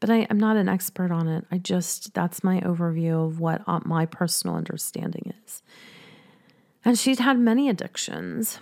but 0.00 0.10
I, 0.10 0.18
am 0.30 0.38
not 0.38 0.56
an 0.56 0.68
expert 0.68 1.10
on 1.10 1.28
it. 1.28 1.44
I 1.50 1.58
just, 1.58 2.14
that's 2.14 2.44
my 2.44 2.60
overview 2.60 3.26
of 3.26 3.40
what 3.40 3.62
uh, 3.66 3.80
my 3.84 4.06
personal 4.06 4.56
understanding 4.56 5.32
is. 5.44 5.62
And 6.84 6.98
she'd 6.98 7.18
had 7.18 7.38
many 7.38 7.68
addictions. 7.68 8.60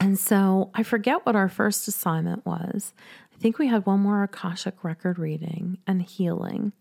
And 0.00 0.18
so 0.18 0.70
I 0.74 0.82
forget 0.82 1.24
what 1.24 1.36
our 1.36 1.48
first 1.48 1.86
assignment 1.86 2.44
was. 2.46 2.94
I 3.32 3.36
think 3.38 3.58
we 3.58 3.68
had 3.68 3.86
one 3.86 4.00
more 4.00 4.22
Akashic 4.22 4.82
record 4.82 5.18
reading 5.18 5.78
and 5.86 6.02
healing. 6.02 6.72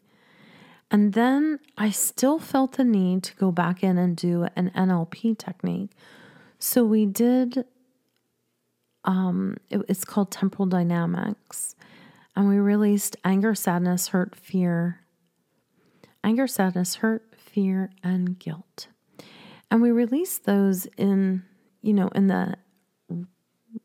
And 0.89 1.13
then 1.13 1.59
I 1.77 1.89
still 1.89 2.39
felt 2.39 2.73
the 2.73 2.83
need 2.83 3.23
to 3.23 3.35
go 3.35 3.51
back 3.51 3.83
in 3.83 3.97
and 3.97 4.15
do 4.15 4.47
an 4.55 4.71
NLP 4.75 5.37
technique. 5.37 5.91
So 6.59 6.83
we 6.83 7.05
did, 7.05 7.65
um, 9.03 9.57
it, 9.69 9.81
it's 9.89 10.05
called 10.05 10.31
temporal 10.31 10.67
dynamics 10.67 11.75
and 12.35 12.49
we 12.49 12.57
released 12.57 13.15
anger, 13.23 13.53
sadness, 13.55 14.09
hurt, 14.09 14.35
fear. 14.35 15.01
Anger, 16.23 16.47
sadness, 16.47 16.95
hurt, 16.95 17.23
fear, 17.37 17.91
and 18.03 18.39
guilt. 18.39 18.87
And 19.69 19.81
we 19.81 19.91
released 19.91 20.45
those 20.45 20.85
in, 20.97 21.43
you 21.81 21.93
know, 21.93 22.07
in 22.09 22.27
the 22.27 22.55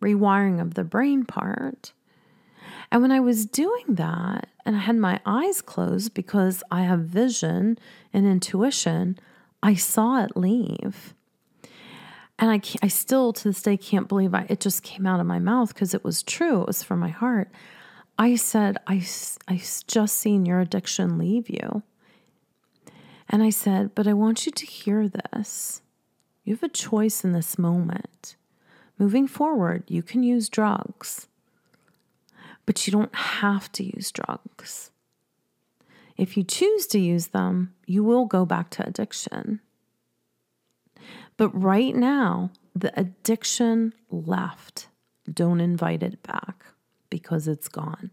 rewiring 0.00 0.60
of 0.60 0.74
the 0.74 0.84
brain 0.84 1.24
part. 1.24 1.92
And 2.90 3.02
when 3.02 3.12
I 3.12 3.20
was 3.20 3.44
doing 3.44 3.84
that 3.88 4.48
and 4.64 4.76
I 4.76 4.80
had 4.80 4.96
my 4.96 5.20
eyes 5.26 5.60
closed 5.60 6.14
because 6.14 6.62
I 6.70 6.82
have 6.82 7.00
vision 7.00 7.78
and 8.12 8.26
intuition, 8.26 9.18
I 9.62 9.74
saw 9.74 10.22
it 10.24 10.36
leave. 10.36 11.14
And 12.38 12.50
I, 12.50 12.60
I 12.82 12.88
still 12.88 13.32
to 13.32 13.48
this 13.48 13.62
day 13.62 13.76
can't 13.76 14.08
believe 14.08 14.32
I, 14.32 14.46
it 14.48 14.60
just 14.60 14.82
came 14.82 15.06
out 15.06 15.20
of 15.20 15.26
my 15.26 15.38
mouth 15.38 15.74
because 15.74 15.92
it 15.92 16.04
was 16.04 16.22
true. 16.22 16.62
It 16.62 16.68
was 16.68 16.82
from 16.82 17.00
my 17.00 17.08
heart. 17.08 17.50
I 18.18 18.34
said, 18.34 18.78
I, 18.88 19.06
I 19.46 19.62
just 19.86 20.16
seen 20.16 20.44
your 20.44 20.58
addiction 20.58 21.18
leave 21.18 21.48
you. 21.48 21.84
And 23.28 23.42
I 23.44 23.50
said, 23.50 23.94
but 23.94 24.08
I 24.08 24.12
want 24.12 24.44
you 24.44 24.50
to 24.50 24.66
hear 24.66 25.08
this. 25.08 25.82
You 26.44 26.54
have 26.54 26.62
a 26.64 26.68
choice 26.68 27.22
in 27.22 27.32
this 27.32 27.58
moment. 27.58 28.34
Moving 28.98 29.28
forward, 29.28 29.84
you 29.86 30.02
can 30.02 30.24
use 30.24 30.48
drugs, 30.48 31.28
but 32.66 32.86
you 32.86 32.90
don't 32.90 33.14
have 33.14 33.70
to 33.72 33.84
use 33.84 34.10
drugs. 34.10 34.90
If 36.16 36.36
you 36.36 36.42
choose 36.42 36.88
to 36.88 36.98
use 36.98 37.28
them, 37.28 37.74
you 37.86 38.02
will 38.02 38.24
go 38.24 38.44
back 38.44 38.70
to 38.70 38.86
addiction. 38.86 39.60
But 41.36 41.50
right 41.50 41.94
now, 41.94 42.50
the 42.74 42.98
addiction 42.98 43.92
left. 44.10 44.88
Don't 45.32 45.60
invite 45.60 46.02
it 46.02 46.20
back 46.24 46.64
because 47.10 47.48
it's 47.48 47.68
gone. 47.68 48.10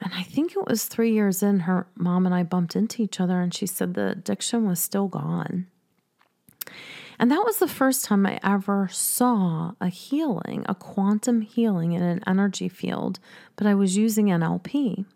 And 0.00 0.12
I 0.14 0.22
think 0.22 0.52
it 0.52 0.66
was 0.66 0.84
three 0.84 1.12
years 1.12 1.42
in, 1.42 1.60
her 1.60 1.86
mom 1.96 2.26
and 2.26 2.34
I 2.34 2.42
bumped 2.42 2.76
into 2.76 3.02
each 3.02 3.20
other, 3.20 3.40
and 3.40 3.54
she 3.54 3.66
said 3.66 3.94
the 3.94 4.08
addiction 4.08 4.66
was 4.66 4.80
still 4.80 5.08
gone. 5.08 5.66
And 7.18 7.30
that 7.30 7.44
was 7.44 7.58
the 7.58 7.68
first 7.68 8.04
time 8.04 8.26
I 8.26 8.40
ever 8.42 8.88
saw 8.90 9.72
a 9.80 9.88
healing, 9.88 10.66
a 10.68 10.74
quantum 10.74 11.42
healing 11.42 11.92
in 11.92 12.02
an 12.02 12.22
energy 12.26 12.68
field, 12.68 13.20
but 13.56 13.66
I 13.66 13.74
was 13.74 13.96
using 13.96 14.26
NLP. 14.26 15.06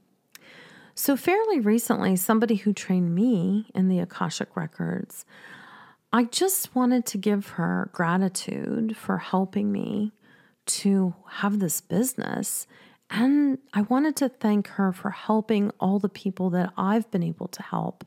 So, 0.95 1.17
fairly 1.17 1.61
recently, 1.61 2.17
somebody 2.17 2.57
who 2.57 2.73
trained 2.73 3.15
me 3.15 3.71
in 3.75 3.89
the 3.89 4.01
Akashic 4.01 4.57
Records, 4.57 5.25
I 6.13 6.25
just 6.25 6.75
wanted 6.75 7.05
to 7.07 7.19
give 7.19 7.51
her 7.51 7.91
gratitude 7.93 8.97
for 8.97 9.19
helping 9.19 9.71
me 9.71 10.13
to 10.69 11.15
have 11.29 11.59
this 11.59 11.81
business. 11.81 12.67
And 13.11 13.59
I 13.73 13.83
wanted 13.83 14.17
to 14.17 14.29
thank 14.29 14.69
her 14.69 14.93
for 14.93 15.11
helping 15.11 15.71
all 15.81 15.99
the 15.99 16.09
people 16.09 16.51
that 16.51 16.73
I've 16.77 17.11
been 17.11 17.23
able 17.23 17.49
to 17.49 17.63
help 17.63 18.05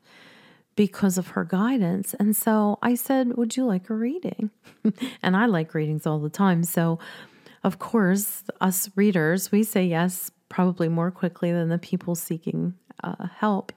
because 0.76 1.18
of 1.18 1.30
her 1.30 1.44
guidance. 1.44 2.14
And 2.16 2.36
so 2.36 2.78
I 2.82 2.96
said, 2.96 3.36
Would 3.36 3.58
you 3.58 3.66
like 3.66 3.90
a 3.90 3.94
reading? 3.94 4.52
and 5.24 5.36
I 5.36 5.46
like 5.46 5.74
readings 5.74 6.06
all 6.06 6.20
the 6.20 6.30
time. 6.30 6.64
So, 6.64 7.00
of 7.64 7.80
course, 7.80 8.44
us 8.60 8.90
readers, 8.96 9.52
we 9.52 9.64
say 9.64 9.86
yes 9.86 10.32
probably 10.50 10.90
more 10.90 11.12
quickly 11.12 11.52
than 11.52 11.70
the 11.70 11.78
people 11.78 12.16
seeking 12.16 12.74
uh, 13.04 13.28
help. 13.38 13.72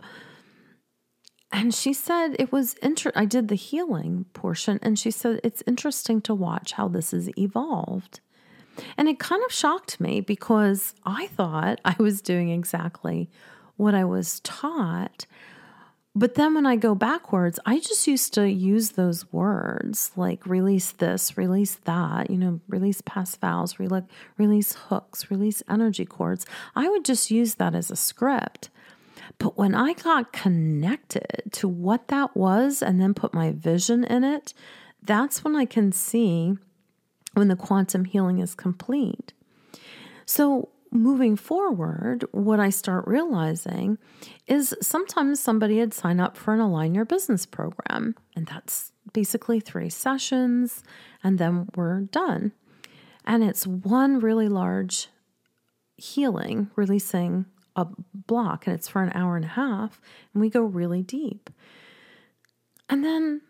And 1.53 1.73
she 1.73 1.93
said 1.93 2.35
it 2.39 2.51
was 2.51 2.75
I 3.15 3.25
did 3.27 3.49
the 3.49 3.55
healing 3.55 4.27
portion, 4.33 4.81
and 4.83 4.99
she 4.99 5.13
said 5.13 5.41
it's 5.45 5.63
interesting 5.69 6.21
to 6.23 6.35
watch 6.35 6.73
how 6.73 6.89
this 6.89 7.13
has 7.13 7.31
evolved. 7.39 8.21
And 8.97 9.09
it 9.09 9.19
kind 9.19 9.43
of 9.45 9.53
shocked 9.53 10.01
me 10.01 10.21
because 10.21 10.95
I 11.05 11.29
thought 11.29 11.81
I 11.85 11.95
was 11.99 12.21
doing 12.21 12.51
exactly 12.51 13.31
what 13.77 13.95
I 13.95 14.05
was 14.05 14.41
taught. 14.41 15.27
But 16.17 16.37
then 16.37 16.55
when 16.55 16.65
I 16.65 16.77
go 16.77 16.95
backwards, 16.95 17.59
I 17.67 17.81
just 17.81 18.07
used 18.07 18.35
to 18.35 18.49
use 18.49 18.91
those 18.91 19.33
words 19.33 20.13
like 20.15 20.47
release 20.47 20.93
this, 20.93 21.37
release 21.37 21.75
that, 21.85 22.31
you 22.31 22.39
know, 22.39 22.61
release 22.69 23.01
past 23.01 23.41
vows, 23.41 23.79
release 23.81 24.75
hooks, 24.75 25.29
release 25.29 25.63
energy 25.69 26.05
cords. 26.05 26.47
I 26.77 26.89
would 26.89 27.05
just 27.05 27.33
use 27.33 27.57
that 27.57 27.75
as 27.75 27.91
a 27.91 27.97
script. 27.97 28.71
But 29.39 29.59
when 29.59 29.75
I 29.75 29.95
got 29.95 30.33
connected 30.33 31.43
to 31.53 31.67
what 31.67 32.07
that 32.09 32.37
was 32.37 32.81
and 32.81 33.01
then 33.01 33.15
put 33.15 33.35
my 33.35 33.51
vision 33.51 34.05
in 34.05 34.23
it, 34.23 34.55
that's 35.03 35.43
when 35.43 35.57
I 35.57 35.65
can 35.65 35.91
see 35.91 36.57
when 37.35 37.49
the 37.49 37.57
quantum 37.57 38.05
healing 38.05 38.39
is 38.39 38.55
complete. 38.55 39.33
So, 40.27 40.71
moving 40.91 41.37
forward, 41.37 42.25
what 42.31 42.61
I 42.61 42.71
start 42.71 43.07
realizing 43.07 43.99
is 44.47 44.75
sometimes 44.81 45.41
somebody 45.41 45.79
had 45.79 45.93
signed 45.93 46.21
up 46.21 46.37
for 46.37 46.55
an 46.55 46.61
Align 46.61 46.95
Your 46.95 47.05
Business 47.05 47.47
program, 47.47 48.15
and 48.37 48.47
that's 48.47 48.93
basically 49.13 49.61
three 49.61 49.91
sessions, 49.91 50.83
and 51.23 51.39
then 51.39 51.69
we're 51.75 52.03
done. 52.03 52.53
And 53.25 53.43
it's 53.43 53.67
one 53.67 54.21
really 54.21 54.49
large 54.49 55.09
healing, 55.97 56.71
releasing 56.77 57.47
a 57.77 57.87
block 58.15 58.67
and 58.67 58.75
it's 58.75 58.89
for 58.89 59.03
an 59.03 59.13
hour 59.15 59.37
and 59.37 59.45
a 59.45 59.49
half 59.49 60.01
and 60.33 60.41
we 60.41 60.49
go 60.49 60.63
really 60.63 61.03
deep. 61.03 61.51
And 62.89 63.05
then 63.05 63.41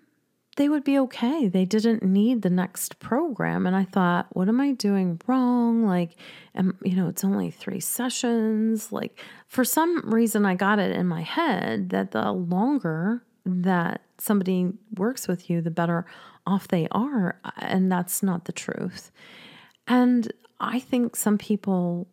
they 0.56 0.68
would 0.68 0.84
be 0.84 0.98
okay. 1.00 1.48
They 1.48 1.64
didn't 1.64 2.02
need 2.02 2.42
the 2.42 2.50
next 2.50 2.98
program. 2.98 3.66
And 3.66 3.74
I 3.74 3.84
thought, 3.84 4.26
what 4.30 4.48
am 4.48 4.60
I 4.60 4.72
doing 4.72 5.20
wrong? 5.26 5.84
Like, 5.84 6.16
am, 6.54 6.78
you 6.82 6.94
know, 6.94 7.08
it's 7.08 7.24
only 7.24 7.50
three 7.50 7.80
sessions. 7.80 8.92
Like, 8.92 9.18
for 9.48 9.64
some 9.64 10.10
reason, 10.10 10.46
I 10.46 10.54
got 10.54 10.78
it 10.78 10.96
in 10.96 11.06
my 11.06 11.22
head 11.22 11.90
that 11.90 12.12
the 12.12 12.30
longer 12.32 13.22
that 13.46 14.02
somebody 14.18 14.72
works 14.96 15.26
with 15.28 15.50
you, 15.50 15.60
the 15.60 15.70
better 15.70 16.06
off 16.46 16.68
they 16.68 16.88
are. 16.92 17.40
And 17.58 17.90
that's 17.90 18.22
not 18.22 18.44
the 18.44 18.52
truth. 18.52 19.10
And 19.88 20.32
I 20.60 20.78
think 20.78 21.16
some 21.16 21.38
people 21.38 22.08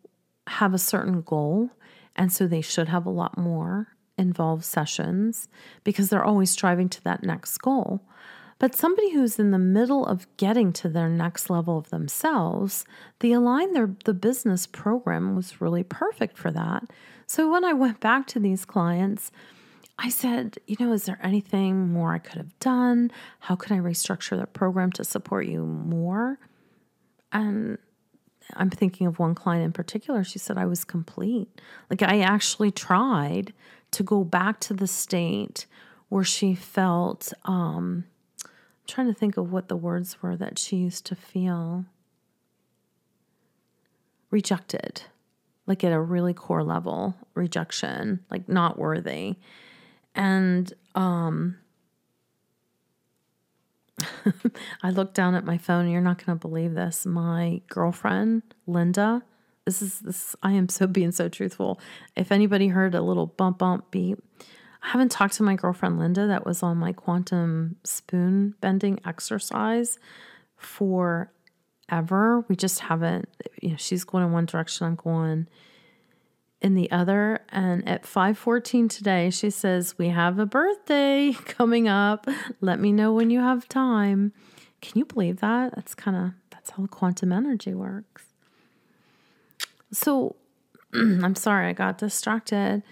have 0.46 0.74
a 0.74 0.78
certain 0.78 1.22
goal 1.22 1.70
and 2.16 2.32
so 2.32 2.46
they 2.46 2.60
should 2.60 2.88
have 2.88 3.06
a 3.06 3.10
lot 3.10 3.38
more 3.38 3.91
involved 4.18 4.64
sessions 4.64 5.48
because 5.84 6.08
they're 6.08 6.24
always 6.24 6.50
striving 6.50 6.88
to 6.90 7.04
that 7.04 7.22
next 7.22 7.58
goal. 7.58 8.02
But 8.58 8.76
somebody 8.76 9.12
who's 9.12 9.40
in 9.40 9.50
the 9.50 9.58
middle 9.58 10.06
of 10.06 10.28
getting 10.36 10.72
to 10.74 10.88
their 10.88 11.08
next 11.08 11.50
level 11.50 11.78
of 11.78 11.90
themselves, 11.90 12.84
the 13.18 13.32
Align 13.32 13.72
Their 13.72 13.90
the 14.04 14.14
Business 14.14 14.68
program 14.68 15.34
was 15.34 15.60
really 15.60 15.82
perfect 15.82 16.38
for 16.38 16.52
that. 16.52 16.84
So 17.26 17.50
when 17.50 17.64
I 17.64 17.72
went 17.72 17.98
back 17.98 18.28
to 18.28 18.38
these 18.38 18.64
clients, 18.64 19.32
I 19.98 20.10
said, 20.10 20.58
you 20.66 20.76
know, 20.78 20.92
is 20.92 21.06
there 21.06 21.18
anything 21.22 21.88
more 21.88 22.14
I 22.14 22.18
could 22.18 22.36
have 22.36 22.58
done? 22.60 23.10
How 23.40 23.56
could 23.56 23.72
I 23.72 23.78
restructure 23.78 24.38
the 24.38 24.46
program 24.46 24.92
to 24.92 25.04
support 25.04 25.46
you 25.46 25.64
more? 25.64 26.38
And 27.32 27.78
I'm 28.54 28.70
thinking 28.70 29.06
of 29.06 29.18
one 29.18 29.34
client 29.34 29.64
in 29.64 29.72
particular. 29.72 30.24
She 30.24 30.38
said 30.38 30.58
I 30.58 30.66
was 30.66 30.84
complete. 30.84 31.48
Like 31.90 32.02
I 32.02 32.20
actually 32.20 32.70
tried 32.70 33.52
to 33.92 34.02
go 34.02 34.24
back 34.24 34.60
to 34.60 34.74
the 34.74 34.86
state 34.86 35.66
where 36.08 36.24
she 36.24 36.54
felt 36.54 37.32
um 37.44 38.04
I'm 38.44 38.86
trying 38.86 39.06
to 39.06 39.18
think 39.18 39.36
of 39.36 39.52
what 39.52 39.68
the 39.68 39.76
words 39.76 40.20
were 40.22 40.36
that 40.36 40.58
she 40.58 40.76
used 40.76 41.06
to 41.06 41.14
feel 41.14 41.84
rejected. 44.30 45.02
Like 45.66 45.84
at 45.84 45.92
a 45.92 46.00
really 46.00 46.34
core 46.34 46.64
level, 46.64 47.14
rejection, 47.34 48.24
like 48.30 48.48
not 48.48 48.78
worthy. 48.78 49.36
And 50.14 50.72
um 50.94 51.58
I 54.82 54.90
looked 54.90 55.14
down 55.14 55.34
at 55.34 55.44
my 55.44 55.58
phone. 55.58 55.88
You're 55.88 56.00
not 56.00 56.24
going 56.24 56.36
to 56.38 56.48
believe 56.48 56.74
this. 56.74 57.06
My 57.06 57.60
girlfriend, 57.68 58.42
Linda, 58.66 59.22
this 59.64 59.82
is 59.82 60.00
this. 60.00 60.36
I 60.42 60.52
am 60.52 60.68
so 60.68 60.86
being 60.86 61.12
so 61.12 61.28
truthful. 61.28 61.80
If 62.16 62.32
anybody 62.32 62.68
heard 62.68 62.94
a 62.94 63.02
little 63.02 63.26
bump, 63.26 63.58
bump, 63.58 63.90
beep, 63.90 64.18
I 64.82 64.88
haven't 64.88 65.10
talked 65.10 65.34
to 65.34 65.42
my 65.42 65.54
girlfriend 65.54 65.98
Linda. 65.98 66.26
That 66.26 66.44
was 66.44 66.62
on 66.62 66.76
my 66.78 66.92
quantum 66.92 67.76
spoon 67.84 68.54
bending 68.60 68.98
exercise 69.06 69.98
forever. 70.56 72.44
We 72.48 72.56
just 72.56 72.80
haven't. 72.80 73.28
You 73.60 73.70
know, 73.70 73.76
she's 73.76 74.04
going 74.04 74.24
in 74.24 74.32
one 74.32 74.46
direction. 74.46 74.86
I'm 74.86 74.96
going 74.96 75.48
in 76.60 76.74
the 76.74 76.90
other 76.92 77.40
and 77.48 77.86
at 77.88 78.04
5:14 78.04 78.88
today 78.88 79.30
she 79.30 79.50
says 79.50 79.98
we 79.98 80.10
have 80.10 80.38
a 80.38 80.46
birthday 80.46 81.32
coming 81.44 81.88
up 81.88 82.24
let 82.60 82.78
me 82.78 82.92
know 82.92 83.12
when 83.12 83.30
you 83.30 83.40
have 83.40 83.68
time 83.68 84.32
can 84.80 84.96
you 84.96 85.04
believe 85.04 85.40
that 85.40 85.74
that's 85.74 85.92
kind 85.92 86.16
of 86.16 86.30
that's 86.50 86.70
how 86.70 86.86
quantum 86.86 87.32
energy 87.32 87.74
works 87.74 88.31
so 89.92 90.36
i'm 90.94 91.34
sorry 91.34 91.68
i 91.68 91.72
got 91.72 91.98
distracted 91.98 92.82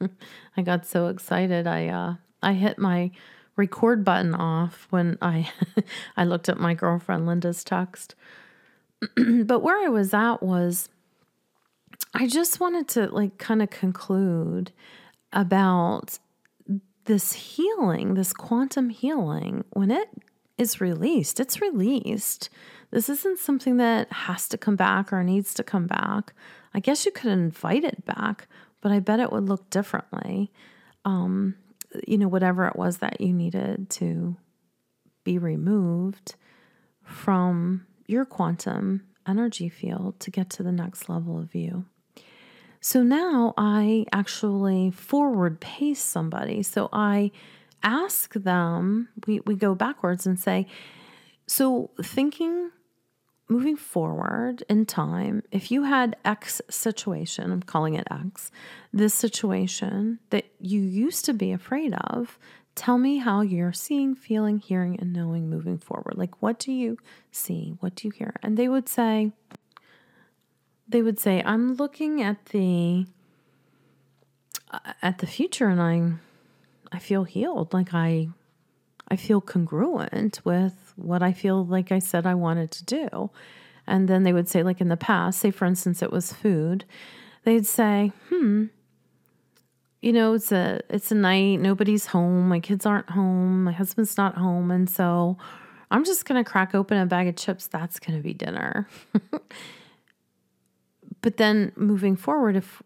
i 0.56 0.62
got 0.62 0.86
so 0.86 1.08
excited 1.08 1.66
i 1.66 1.86
uh 1.88 2.14
i 2.42 2.52
hit 2.52 2.78
my 2.78 3.10
record 3.56 4.04
button 4.04 4.34
off 4.34 4.86
when 4.90 5.16
i 5.22 5.50
i 6.16 6.24
looked 6.24 6.48
at 6.48 6.58
my 6.58 6.74
girlfriend 6.74 7.26
linda's 7.26 7.64
text 7.64 8.14
but 9.44 9.60
where 9.60 9.84
i 9.84 9.88
was 9.88 10.12
at 10.12 10.42
was 10.42 10.88
I 12.14 12.26
just 12.26 12.60
wanted 12.60 12.88
to 12.88 13.06
like 13.08 13.38
kind 13.38 13.62
of 13.62 13.70
conclude 13.70 14.72
about 15.32 16.18
this 17.04 17.32
healing, 17.32 18.14
this 18.14 18.32
quantum 18.32 18.88
healing. 18.88 19.64
When 19.72 19.90
it 19.90 20.08
is 20.58 20.80
released, 20.80 21.40
it's 21.40 21.60
released. 21.60 22.48
This 22.90 23.08
isn't 23.08 23.38
something 23.38 23.76
that 23.78 24.12
has 24.12 24.48
to 24.48 24.58
come 24.58 24.76
back 24.76 25.12
or 25.12 25.22
needs 25.22 25.52
to 25.54 25.64
come 25.64 25.86
back. 25.86 26.32
I 26.72 26.80
guess 26.80 27.04
you 27.04 27.12
could 27.12 27.30
invite 27.30 27.84
it 27.84 28.04
back, 28.04 28.48
but 28.80 28.92
I 28.92 29.00
bet 29.00 29.20
it 29.20 29.32
would 29.32 29.48
look 29.48 29.68
differently. 29.70 30.52
Um, 31.04 31.56
you 32.06 32.18
know, 32.18 32.28
whatever 32.28 32.66
it 32.66 32.76
was 32.76 32.98
that 32.98 33.20
you 33.20 33.32
needed 33.32 33.90
to 33.90 34.36
be 35.24 35.38
removed 35.38 36.36
from 37.02 37.86
your 38.06 38.24
quantum 38.24 39.02
energy 39.26 39.68
field 39.68 40.20
to 40.20 40.30
get 40.30 40.50
to 40.50 40.62
the 40.62 40.72
next 40.72 41.08
level 41.08 41.38
of 41.38 41.54
you. 41.54 41.84
So 42.80 43.02
now 43.02 43.54
I 43.56 44.06
actually 44.12 44.90
forward 44.90 45.60
pace 45.60 46.02
somebody. 46.02 46.62
So 46.62 46.88
I 46.92 47.32
ask 47.86 48.34
them, 48.34 49.08
we, 49.26 49.40
we 49.46 49.54
go 49.54 49.74
backwards 49.74 50.26
and 50.26 50.38
say, 50.38 50.66
so 51.46 51.90
thinking 52.02 52.72
moving 53.48 53.76
forward 53.76 54.64
in 54.68 54.84
time, 54.84 55.42
if 55.52 55.70
you 55.70 55.84
had 55.84 56.16
X 56.24 56.60
situation, 56.68 57.52
I'm 57.52 57.62
calling 57.62 57.94
it 57.94 58.06
X, 58.10 58.50
this 58.92 59.14
situation 59.14 60.18
that 60.30 60.46
you 60.60 60.80
used 60.80 61.24
to 61.26 61.32
be 61.32 61.52
afraid 61.52 61.94
of, 61.94 62.38
tell 62.74 62.98
me 62.98 63.18
how 63.18 63.42
you're 63.42 63.72
seeing, 63.72 64.16
feeling, 64.16 64.58
hearing, 64.58 64.98
and 64.98 65.12
knowing 65.12 65.48
moving 65.48 65.78
forward. 65.78 66.14
Like, 66.16 66.42
what 66.42 66.58
do 66.58 66.72
you 66.72 66.98
see? 67.30 67.76
What 67.78 67.94
do 67.94 68.08
you 68.08 68.12
hear? 68.12 68.34
And 68.42 68.56
they 68.56 68.68
would 68.68 68.88
say, 68.88 69.32
they 70.88 71.02
would 71.02 71.20
say, 71.20 71.40
I'm 71.44 71.74
looking 71.74 72.20
at 72.22 72.46
the 72.46 73.06
uh, 74.72 74.92
at 75.00 75.18
the 75.18 75.26
future 75.26 75.68
and 75.68 75.80
I 75.80 76.14
I 76.92 76.98
feel 76.98 77.24
healed. 77.24 77.72
Like 77.72 77.94
I 77.94 78.28
I 79.08 79.16
feel 79.16 79.40
congruent 79.40 80.40
with 80.44 80.92
what 80.96 81.22
I 81.22 81.32
feel 81.32 81.64
like 81.64 81.92
I 81.92 81.98
said 81.98 82.26
I 82.26 82.34
wanted 82.34 82.70
to 82.72 82.84
do. 82.84 83.30
And 83.86 84.08
then 84.08 84.24
they 84.24 84.32
would 84.32 84.48
say, 84.48 84.62
like 84.64 84.80
in 84.80 84.88
the 84.88 84.96
past, 84.96 85.38
say 85.38 85.50
for 85.50 85.64
instance 85.64 86.02
it 86.02 86.10
was 86.10 86.32
food, 86.32 86.84
they'd 87.44 87.66
say, 87.66 88.12
hmm, 88.28 88.64
you 90.02 90.12
know, 90.12 90.34
it's 90.34 90.50
a 90.52 90.80
it's 90.90 91.12
a 91.12 91.14
night, 91.14 91.60
nobody's 91.60 92.06
home, 92.06 92.48
my 92.48 92.60
kids 92.60 92.84
aren't 92.84 93.10
home, 93.10 93.64
my 93.64 93.72
husband's 93.72 94.16
not 94.16 94.36
home, 94.36 94.70
and 94.70 94.90
so 94.90 95.38
I'm 95.90 96.04
just 96.04 96.24
gonna 96.24 96.44
crack 96.44 96.74
open 96.74 96.98
a 96.98 97.06
bag 97.06 97.28
of 97.28 97.36
chips, 97.36 97.66
that's 97.68 98.00
gonna 98.00 98.20
be 98.20 98.34
dinner. 98.34 98.88
but 101.22 101.36
then 101.36 101.72
moving 101.76 102.16
forward, 102.16 102.56
if 102.56 102.82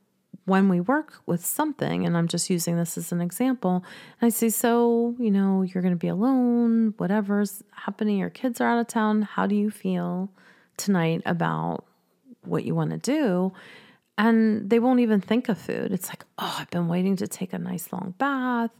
when 0.46 0.68
we 0.68 0.80
work 0.80 1.14
with 1.26 1.44
something, 1.44 2.04
and 2.06 2.16
I'm 2.16 2.28
just 2.28 2.50
using 2.50 2.76
this 2.76 2.96
as 2.96 3.12
an 3.12 3.20
example, 3.20 3.84
I 4.20 4.30
say, 4.30 4.48
So, 4.48 5.14
you 5.18 5.30
know, 5.30 5.62
you're 5.62 5.82
going 5.82 5.94
to 5.94 5.98
be 5.98 6.08
alone, 6.08 6.94
whatever's 6.96 7.62
happening, 7.72 8.18
your 8.18 8.30
kids 8.30 8.60
are 8.60 8.68
out 8.68 8.80
of 8.80 8.88
town. 8.88 9.22
How 9.22 9.46
do 9.46 9.54
you 9.54 9.70
feel 9.70 10.30
tonight 10.76 11.22
about 11.26 11.84
what 12.44 12.64
you 12.64 12.74
want 12.74 12.90
to 12.90 12.98
do? 12.98 13.52
And 14.16 14.68
they 14.68 14.78
won't 14.78 15.00
even 15.00 15.20
think 15.20 15.48
of 15.48 15.58
food. 15.58 15.92
It's 15.92 16.08
like, 16.08 16.24
Oh, 16.38 16.56
I've 16.58 16.70
been 16.70 16.88
waiting 16.88 17.16
to 17.16 17.28
take 17.28 17.52
a 17.52 17.58
nice 17.58 17.92
long 17.92 18.14
bath. 18.18 18.72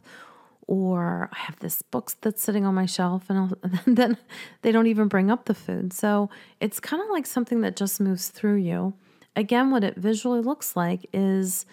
Or 0.67 1.29
I 1.33 1.37
have 1.39 1.59
this 1.59 1.81
book 1.81 2.11
that's 2.21 2.41
sitting 2.41 2.65
on 2.65 2.73
my 2.75 2.85
shelf, 2.85 3.29
and, 3.29 3.55
and 3.85 3.97
then 3.97 4.17
they 4.61 4.71
don't 4.71 4.87
even 4.87 5.07
bring 5.07 5.29
up 5.29 5.45
the 5.45 5.53
food. 5.53 5.93
So 5.93 6.29
it's 6.59 6.79
kind 6.79 7.03
of 7.03 7.09
like 7.09 7.25
something 7.25 7.61
that 7.61 7.75
just 7.75 7.99
moves 7.99 8.29
through 8.29 8.55
you 8.55 8.93
again, 9.35 9.71
what 9.71 9.83
it 9.83 9.97
visually 9.97 10.41
looks 10.41 10.75
like 10.75 11.05
is, 11.13 11.65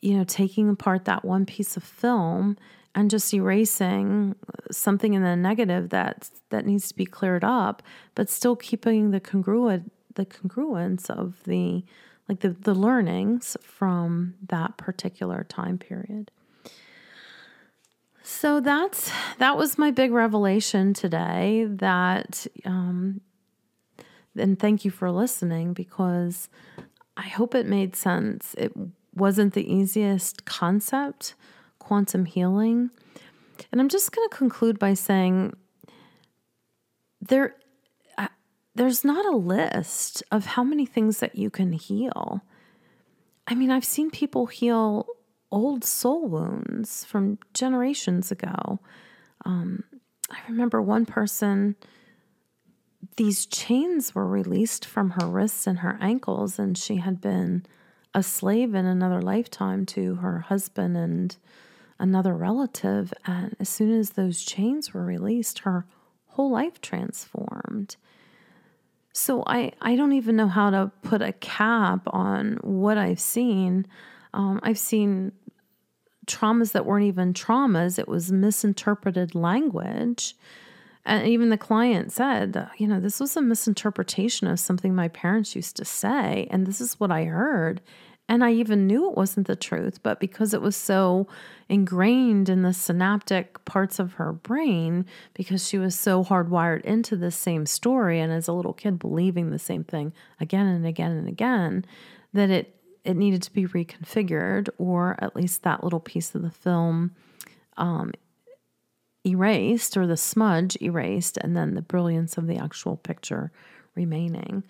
you 0.00 0.16
know, 0.16 0.24
taking 0.24 0.68
apart 0.68 1.04
that 1.04 1.24
one 1.24 1.46
piece 1.46 1.76
of 1.76 1.82
film 1.82 2.56
and 2.94 3.10
just 3.10 3.32
erasing 3.32 4.34
something 4.70 5.14
in 5.14 5.22
the 5.22 5.36
negative 5.36 5.90
that 5.90 6.30
that 6.50 6.66
needs 6.66 6.88
to 6.88 6.94
be 6.94 7.06
cleared 7.06 7.44
up, 7.44 7.82
but 8.14 8.28
still 8.28 8.56
keeping 8.56 9.10
the 9.10 9.20
congruent 9.20 9.92
the 10.14 10.26
congruence 10.26 11.08
of 11.08 11.42
the 11.44 11.84
like 12.28 12.40
the, 12.40 12.50
the 12.50 12.74
learnings 12.74 13.56
from 13.62 14.34
that 14.46 14.76
particular 14.76 15.44
time 15.48 15.78
period. 15.78 16.30
So 18.22 18.60
that's 18.60 19.10
that 19.38 19.56
was 19.56 19.78
my 19.78 19.90
big 19.90 20.12
revelation 20.12 20.92
today. 20.92 21.66
That 21.68 22.46
um, 22.64 23.22
and 24.36 24.58
thank 24.58 24.84
you 24.84 24.90
for 24.90 25.10
listening 25.10 25.72
because 25.72 26.48
I 27.18 27.26
hope 27.26 27.54
it 27.56 27.66
made 27.66 27.96
sense. 27.96 28.54
It 28.56 28.72
wasn't 29.12 29.54
the 29.54 29.70
easiest 29.70 30.44
concept, 30.44 31.34
quantum 31.80 32.24
healing. 32.24 32.90
And 33.72 33.80
I'm 33.80 33.88
just 33.88 34.12
going 34.12 34.26
to 34.28 34.36
conclude 34.36 34.78
by 34.78 34.94
saying 34.94 35.56
there 37.20 37.56
uh, 38.16 38.28
there's 38.76 39.04
not 39.04 39.26
a 39.26 39.36
list 39.36 40.22
of 40.30 40.46
how 40.46 40.62
many 40.62 40.86
things 40.86 41.18
that 41.18 41.34
you 41.34 41.50
can 41.50 41.72
heal. 41.72 42.42
I 43.48 43.56
mean, 43.56 43.72
I've 43.72 43.84
seen 43.84 44.10
people 44.10 44.46
heal 44.46 45.06
old 45.50 45.84
soul 45.84 46.28
wounds 46.28 47.04
from 47.04 47.38
generations 47.52 48.30
ago. 48.30 48.78
Um, 49.44 49.82
I 50.30 50.38
remember 50.48 50.80
one 50.80 51.04
person 51.04 51.74
these 53.16 53.46
chains 53.46 54.14
were 54.14 54.26
released 54.26 54.84
from 54.84 55.10
her 55.10 55.26
wrists 55.26 55.66
and 55.66 55.80
her 55.80 55.98
ankles, 56.00 56.58
and 56.58 56.76
she 56.76 56.96
had 56.96 57.20
been 57.20 57.64
a 58.14 58.22
slave 58.22 58.74
in 58.74 58.86
another 58.86 59.22
lifetime 59.22 59.86
to 59.86 60.16
her 60.16 60.40
husband 60.40 60.96
and 60.96 61.36
another 61.98 62.34
relative. 62.34 63.12
And 63.26 63.56
as 63.60 63.68
soon 63.68 63.92
as 63.92 64.10
those 64.10 64.42
chains 64.42 64.92
were 64.92 65.04
released, 65.04 65.60
her 65.60 65.86
whole 66.26 66.50
life 66.50 66.80
transformed. 66.80 67.96
So 69.12 69.42
I, 69.46 69.72
I 69.80 69.96
don't 69.96 70.12
even 70.12 70.36
know 70.36 70.48
how 70.48 70.70
to 70.70 70.92
put 71.02 71.22
a 71.22 71.32
cap 71.32 72.02
on 72.06 72.58
what 72.62 72.98
I've 72.98 73.20
seen. 73.20 73.86
Um, 74.32 74.60
I've 74.62 74.78
seen 74.78 75.32
traumas 76.26 76.72
that 76.72 76.86
weren't 76.86 77.06
even 77.06 77.32
traumas, 77.32 77.98
it 77.98 78.06
was 78.06 78.30
misinterpreted 78.30 79.34
language. 79.34 80.36
And 81.08 81.26
even 81.26 81.48
the 81.48 81.56
client 81.56 82.12
said, 82.12 82.68
you 82.76 82.86
know, 82.86 83.00
this 83.00 83.18
was 83.18 83.34
a 83.34 83.40
misinterpretation 83.40 84.46
of 84.46 84.60
something 84.60 84.94
my 84.94 85.08
parents 85.08 85.56
used 85.56 85.74
to 85.76 85.84
say. 85.86 86.46
And 86.50 86.66
this 86.66 86.82
is 86.82 87.00
what 87.00 87.10
I 87.10 87.24
heard. 87.24 87.80
And 88.28 88.44
I 88.44 88.52
even 88.52 88.86
knew 88.86 89.08
it 89.08 89.16
wasn't 89.16 89.46
the 89.46 89.56
truth, 89.56 90.02
but 90.02 90.20
because 90.20 90.52
it 90.52 90.60
was 90.60 90.76
so 90.76 91.26
ingrained 91.70 92.50
in 92.50 92.60
the 92.60 92.74
synaptic 92.74 93.64
parts 93.64 93.98
of 93.98 94.12
her 94.14 94.34
brain, 94.34 95.06
because 95.32 95.66
she 95.66 95.78
was 95.78 95.98
so 95.98 96.22
hardwired 96.22 96.82
into 96.82 97.16
the 97.16 97.30
same 97.30 97.64
story 97.64 98.20
and 98.20 98.30
as 98.30 98.46
a 98.46 98.52
little 98.52 98.74
kid 98.74 98.98
believing 98.98 99.50
the 99.50 99.58
same 99.58 99.84
thing 99.84 100.12
again 100.38 100.66
and 100.66 100.86
again 100.86 101.12
and 101.12 101.26
again, 101.26 101.86
that 102.34 102.50
it 102.50 102.74
it 103.04 103.16
needed 103.16 103.40
to 103.40 103.52
be 103.54 103.64
reconfigured, 103.64 104.68
or 104.76 105.16
at 105.20 105.34
least 105.34 105.62
that 105.62 105.82
little 105.82 106.00
piece 106.00 106.34
of 106.34 106.42
the 106.42 106.50
film 106.50 107.12
um, 107.78 108.12
erased 109.26 109.96
or 109.96 110.06
the 110.06 110.16
smudge 110.16 110.76
erased, 110.80 111.36
and 111.38 111.56
then 111.56 111.74
the 111.74 111.82
brilliance 111.82 112.38
of 112.38 112.46
the 112.46 112.56
actual 112.56 112.96
picture 112.96 113.52
remaining. 113.94 114.64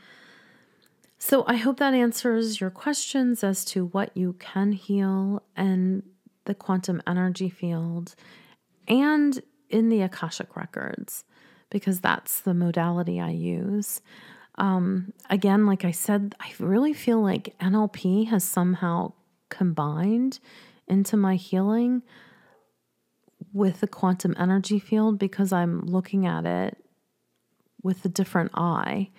So 1.19 1.45
I 1.47 1.57
hope 1.57 1.79
that 1.79 1.95
answers 1.95 2.61
your 2.61 2.71
questions 2.71 3.43
as 3.43 3.65
to 3.67 3.87
what 3.87 4.17
you 4.17 4.35
can 4.39 4.73
heal 4.73 5.43
and 5.57 6.03
the 6.45 6.55
quantum 6.55 7.03
energy 7.07 7.51
field 7.51 8.15
and 8.87 9.43
in 9.69 9.89
the 9.91 10.01
Akashic 10.01 10.57
records, 10.57 11.25
because 11.71 12.01
that's 12.01 12.41
the 12.41 12.55
modality 12.55 13.21
I 13.21 13.31
use. 13.31 14.01
Um, 14.55 15.13
again, 15.29 15.67
like 15.67 15.85
I 15.85 15.91
said, 15.91 16.35
I 16.41 16.53
really 16.59 16.95
feel 16.95 17.21
like 17.21 17.55
NLP 17.61 18.29
has 18.29 18.45
somehow 18.45 19.13
combined 19.51 20.41
into 20.87 21.17
my 21.17 21.37
healing 21.37 22.03
with 23.53 23.81
the 23.81 23.87
quantum 23.87 24.35
energy 24.39 24.79
field 24.79 25.19
because 25.19 25.53
I'm 25.53 25.81
looking 25.81 26.27
at 26.27 26.45
it 26.45 26.77
with 27.83 28.05
a 28.05 28.09
different 28.09 28.51
eye, 28.55 29.11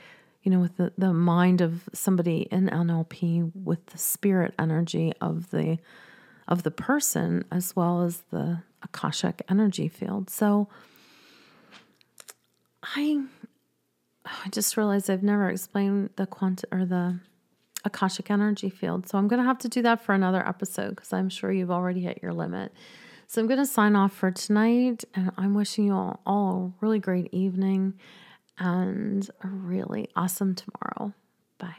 you 0.44 0.52
know, 0.52 0.60
with 0.60 0.78
the, 0.78 0.92
the 0.98 1.14
mind 1.14 1.62
of 1.62 1.90
somebody 1.94 2.48
in 2.52 2.70
NLP 2.70 3.52
with 3.56 3.86
the 3.88 3.98
spirit 3.98 4.54
energy 4.60 5.14
of 5.22 5.52
the 5.52 5.80
of 6.48 6.64
the 6.64 6.72
person 6.72 7.46
as 7.52 7.76
well 7.76 8.02
as 8.02 8.24
the 8.32 8.64
Akashic 8.82 9.44
energy 9.50 9.88
field. 9.88 10.30
So 10.30 10.68
I 12.84 13.24
I 14.26 14.50
just 14.50 14.78
realized 14.78 15.10
I've 15.10 15.24
never 15.24 15.50
explained 15.50 16.12
the 16.16 16.26
quantum 16.26 16.70
or 16.72 16.86
the 16.86 17.20
Akashic 17.86 18.30
energy 18.30 18.70
field. 18.70 19.08
So 19.08 19.18
I'm 19.18 19.28
going 19.28 19.42
to 19.42 19.46
have 19.46 19.60
to 19.60 19.70
do 19.70 19.82
that 19.84 20.04
for 20.04 20.14
another 20.14 20.46
episode 20.46 20.92
because 20.92 21.14
I'm 21.14 21.30
sure 21.30 21.52
you've 21.52 21.72
already 21.72 22.02
hit 22.02 22.20
your 22.22 22.34
limit. 22.34 22.74
So 23.32 23.40
I'm 23.40 23.48
going 23.48 23.60
to 23.60 23.66
sign 23.68 23.96
off 23.96 24.12
for 24.12 24.32
tonight, 24.32 25.06
and 25.14 25.32
I'm 25.38 25.54
wishing 25.54 25.86
you 25.86 25.94
all, 25.94 26.20
all 26.26 26.74
a 26.82 26.84
really 26.84 26.98
great 26.98 27.32
evening 27.32 27.94
and 28.58 29.30
a 29.44 29.48
really 29.48 30.10
awesome 30.16 30.56
tomorrow. 30.56 31.14
Bye. 31.60 31.76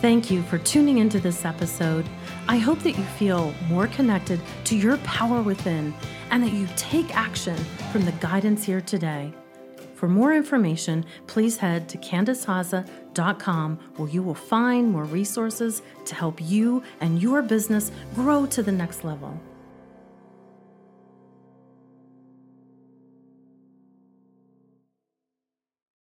Thank 0.00 0.30
you 0.30 0.40
for 0.44 0.56
tuning 0.56 0.96
into 0.96 1.20
this 1.20 1.44
episode. 1.44 2.08
I 2.48 2.56
hope 2.56 2.78
that 2.78 2.96
you 2.96 3.04
feel 3.04 3.52
more 3.68 3.86
connected 3.88 4.40
to 4.64 4.78
your 4.78 4.96
power 4.98 5.42
within 5.42 5.92
and 6.30 6.42
that 6.42 6.54
you 6.54 6.66
take 6.74 7.14
action 7.14 7.56
from 7.92 8.06
the 8.06 8.12
guidance 8.12 8.64
here 8.64 8.80
today. 8.80 9.34
For 10.00 10.08
more 10.08 10.32
information, 10.32 11.04
please 11.26 11.58
head 11.58 11.90
to 11.90 11.98
CandiceHozza.com 11.98 13.78
where 13.96 14.08
you 14.08 14.22
will 14.22 14.34
find 14.34 14.90
more 14.90 15.04
resources 15.04 15.82
to 16.06 16.14
help 16.14 16.40
you 16.40 16.82
and 17.02 17.20
your 17.20 17.42
business 17.42 17.92
grow 18.14 18.46
to 18.46 18.62
the 18.62 18.72
next 18.72 19.04
level. 19.04 19.38